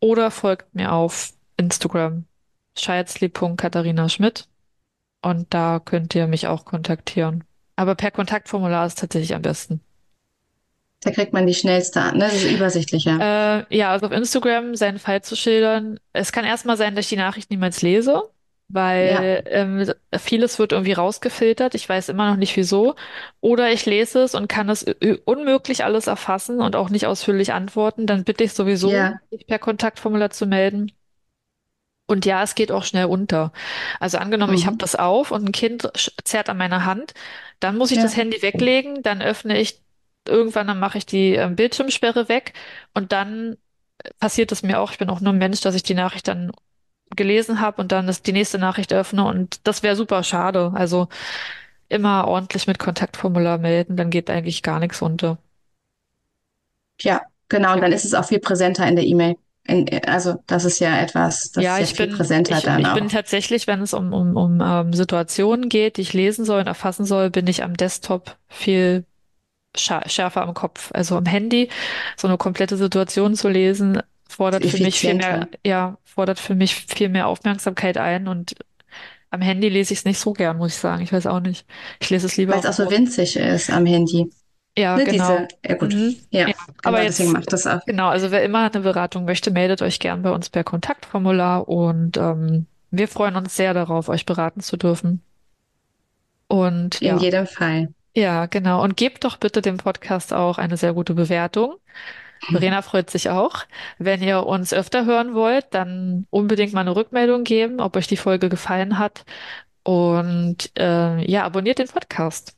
[0.00, 2.24] oder folgt mir auf Instagram
[2.78, 4.48] scheizli.katharina Schmidt
[5.22, 7.44] und da könnt ihr mich auch kontaktieren.
[7.76, 9.80] Aber per Kontaktformular ist tatsächlich am besten.
[11.00, 12.24] Da kriegt man die schnellste an, ne?
[12.24, 13.66] Das ist übersichtlicher.
[13.70, 16.00] Äh, ja, also auf Instagram seinen Fall zu schildern.
[16.12, 18.22] Es kann erstmal sein, dass ich die Nachricht niemals lese,
[18.98, 21.74] Ja, weil ähm, vieles wird irgendwie rausgefiltert.
[21.74, 22.96] Ich weiß immer noch nicht wieso.
[23.40, 27.52] Oder ich lese es und kann es ü- unmöglich alles erfassen und auch nicht ausführlich
[27.52, 28.06] antworten.
[28.06, 29.20] Dann bitte ich sowieso, ja.
[29.46, 30.92] per Kontaktformular zu melden.
[32.06, 33.52] Und ja, es geht auch schnell unter.
[34.00, 34.78] Also angenommen, ich habe Mhm.
[34.78, 37.12] das auf und ein Kind sch- zerrt an meiner Hand,
[37.60, 39.82] dann muss ich das Ja, Handy weglegen, dann öffne ich
[40.26, 42.54] irgendwann, dann mache ich die ähm, Bildschirmsperre weg
[42.94, 43.56] und dann
[44.20, 44.92] passiert es mir auch.
[44.92, 46.52] Ich bin auch nur ein Mensch, dass ich die Nachricht dann
[47.16, 50.72] gelesen habe und dann das, die nächste Nachricht öffne und das wäre super schade.
[50.74, 51.08] Also
[51.88, 55.38] immer ordentlich mit Kontaktformular melden, dann geht eigentlich gar nichts unter.
[57.00, 57.74] ja, genau.
[57.74, 57.82] Und Ja.
[57.82, 59.36] dann ist es auch viel präsenter in der E-Mail.
[60.06, 62.86] Also das ist ja etwas, das ist Ja, ja ich viel bin, präsenter ich, dann
[62.86, 63.08] ich bin auch.
[63.08, 67.04] tatsächlich, wenn es um, um, um ähm, Situationen geht, die ich lesen soll und erfassen
[67.04, 69.04] soll, bin ich am Desktop viel
[69.76, 70.90] schärfer am Kopf.
[70.94, 71.70] Also am Handy
[72.16, 76.74] so eine komplette Situation zu lesen, fordert für mich viel mehr, ja, fordert für mich
[76.74, 78.54] viel mehr Aufmerksamkeit ein und
[79.30, 81.02] am Handy lese ich es nicht so gern, muss ich sagen.
[81.02, 81.66] Ich weiß auch nicht.
[82.00, 84.30] Ich lese es lieber Weil es auch so winzig ist am Handy.
[84.76, 85.38] Ja, Ne, genau.
[85.38, 85.94] diese, ja gut.
[85.94, 86.16] Mhm.
[86.30, 87.80] Ja, Ja, aber genau, deswegen jetzt, macht das auch.
[87.86, 92.16] genau, also wer immer eine Beratung möchte, meldet euch gern bei uns per Kontaktformular und
[92.16, 95.22] ähm, wir freuen uns sehr darauf, euch beraten zu dürfen.
[96.48, 97.88] Und In ja, jedem Fall.
[98.16, 98.82] ja, genau.
[98.84, 101.76] Und gebt doch bitte dem Podcast auch eine sehr gute Bewertung.
[102.50, 103.64] Verena freut sich auch.
[103.98, 108.16] Wenn ihr uns öfter hören wollt, dann unbedingt mal eine Rückmeldung geben, ob euch die
[108.16, 109.24] Folge gefallen hat.
[109.82, 112.54] Und äh, ja, abonniert den Podcast.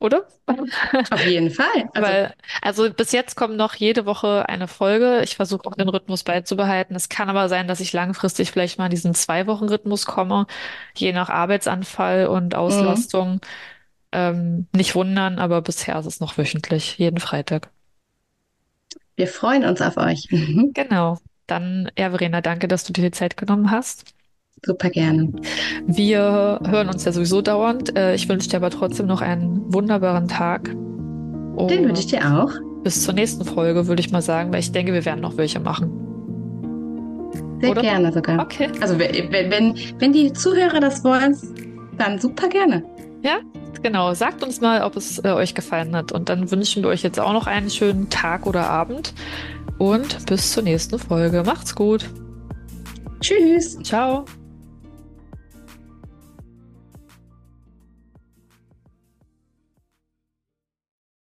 [0.00, 0.26] oder?
[0.46, 1.66] Auf jeden Fall.
[1.94, 5.22] Also, Weil, also bis jetzt kommt noch jede Woche eine Folge.
[5.22, 6.94] Ich versuche auch den Rhythmus beizubehalten.
[6.96, 10.46] Es kann aber sein, dass ich langfristig vielleicht mal in diesen Zwei-Wochen-Rhythmus komme,
[10.94, 12.58] je nach Arbeitsanfall und mhm.
[12.58, 13.40] Auslastung.
[14.12, 17.70] Ähm, nicht wundern, aber bisher ist es noch wöchentlich, jeden Freitag.
[19.16, 20.28] Wir freuen uns auf euch.
[20.30, 20.72] Mhm.
[20.74, 21.16] Genau.
[21.46, 24.04] Dann, ja, Verena, danke, dass du dir die Zeit genommen hast.
[24.64, 25.32] Super gerne.
[25.86, 27.96] Wir hören uns ja sowieso dauernd.
[27.96, 30.70] Äh, ich wünsche dir aber trotzdem noch einen wunderbaren Tag.
[30.70, 32.50] Den wünsche ich dir auch.
[32.82, 35.60] Bis zur nächsten Folge, würde ich mal sagen, weil ich denke, wir werden noch welche
[35.60, 35.90] machen.
[37.60, 37.82] Sehr Oder?
[37.82, 38.42] gerne sogar.
[38.42, 38.70] Okay.
[38.80, 41.36] Also wenn, wenn, wenn die Zuhörer das wollen,
[41.96, 42.84] dann super gerne.
[43.22, 43.38] Ja,
[43.82, 44.14] genau.
[44.14, 46.12] Sagt uns mal, ob es äh, euch gefallen hat.
[46.12, 49.14] Und dann wünschen wir euch jetzt auch noch einen schönen Tag oder Abend.
[49.78, 51.42] Und bis zur nächsten Folge.
[51.44, 52.08] Macht's gut.
[53.20, 53.78] Tschüss.
[53.82, 54.24] Ciao.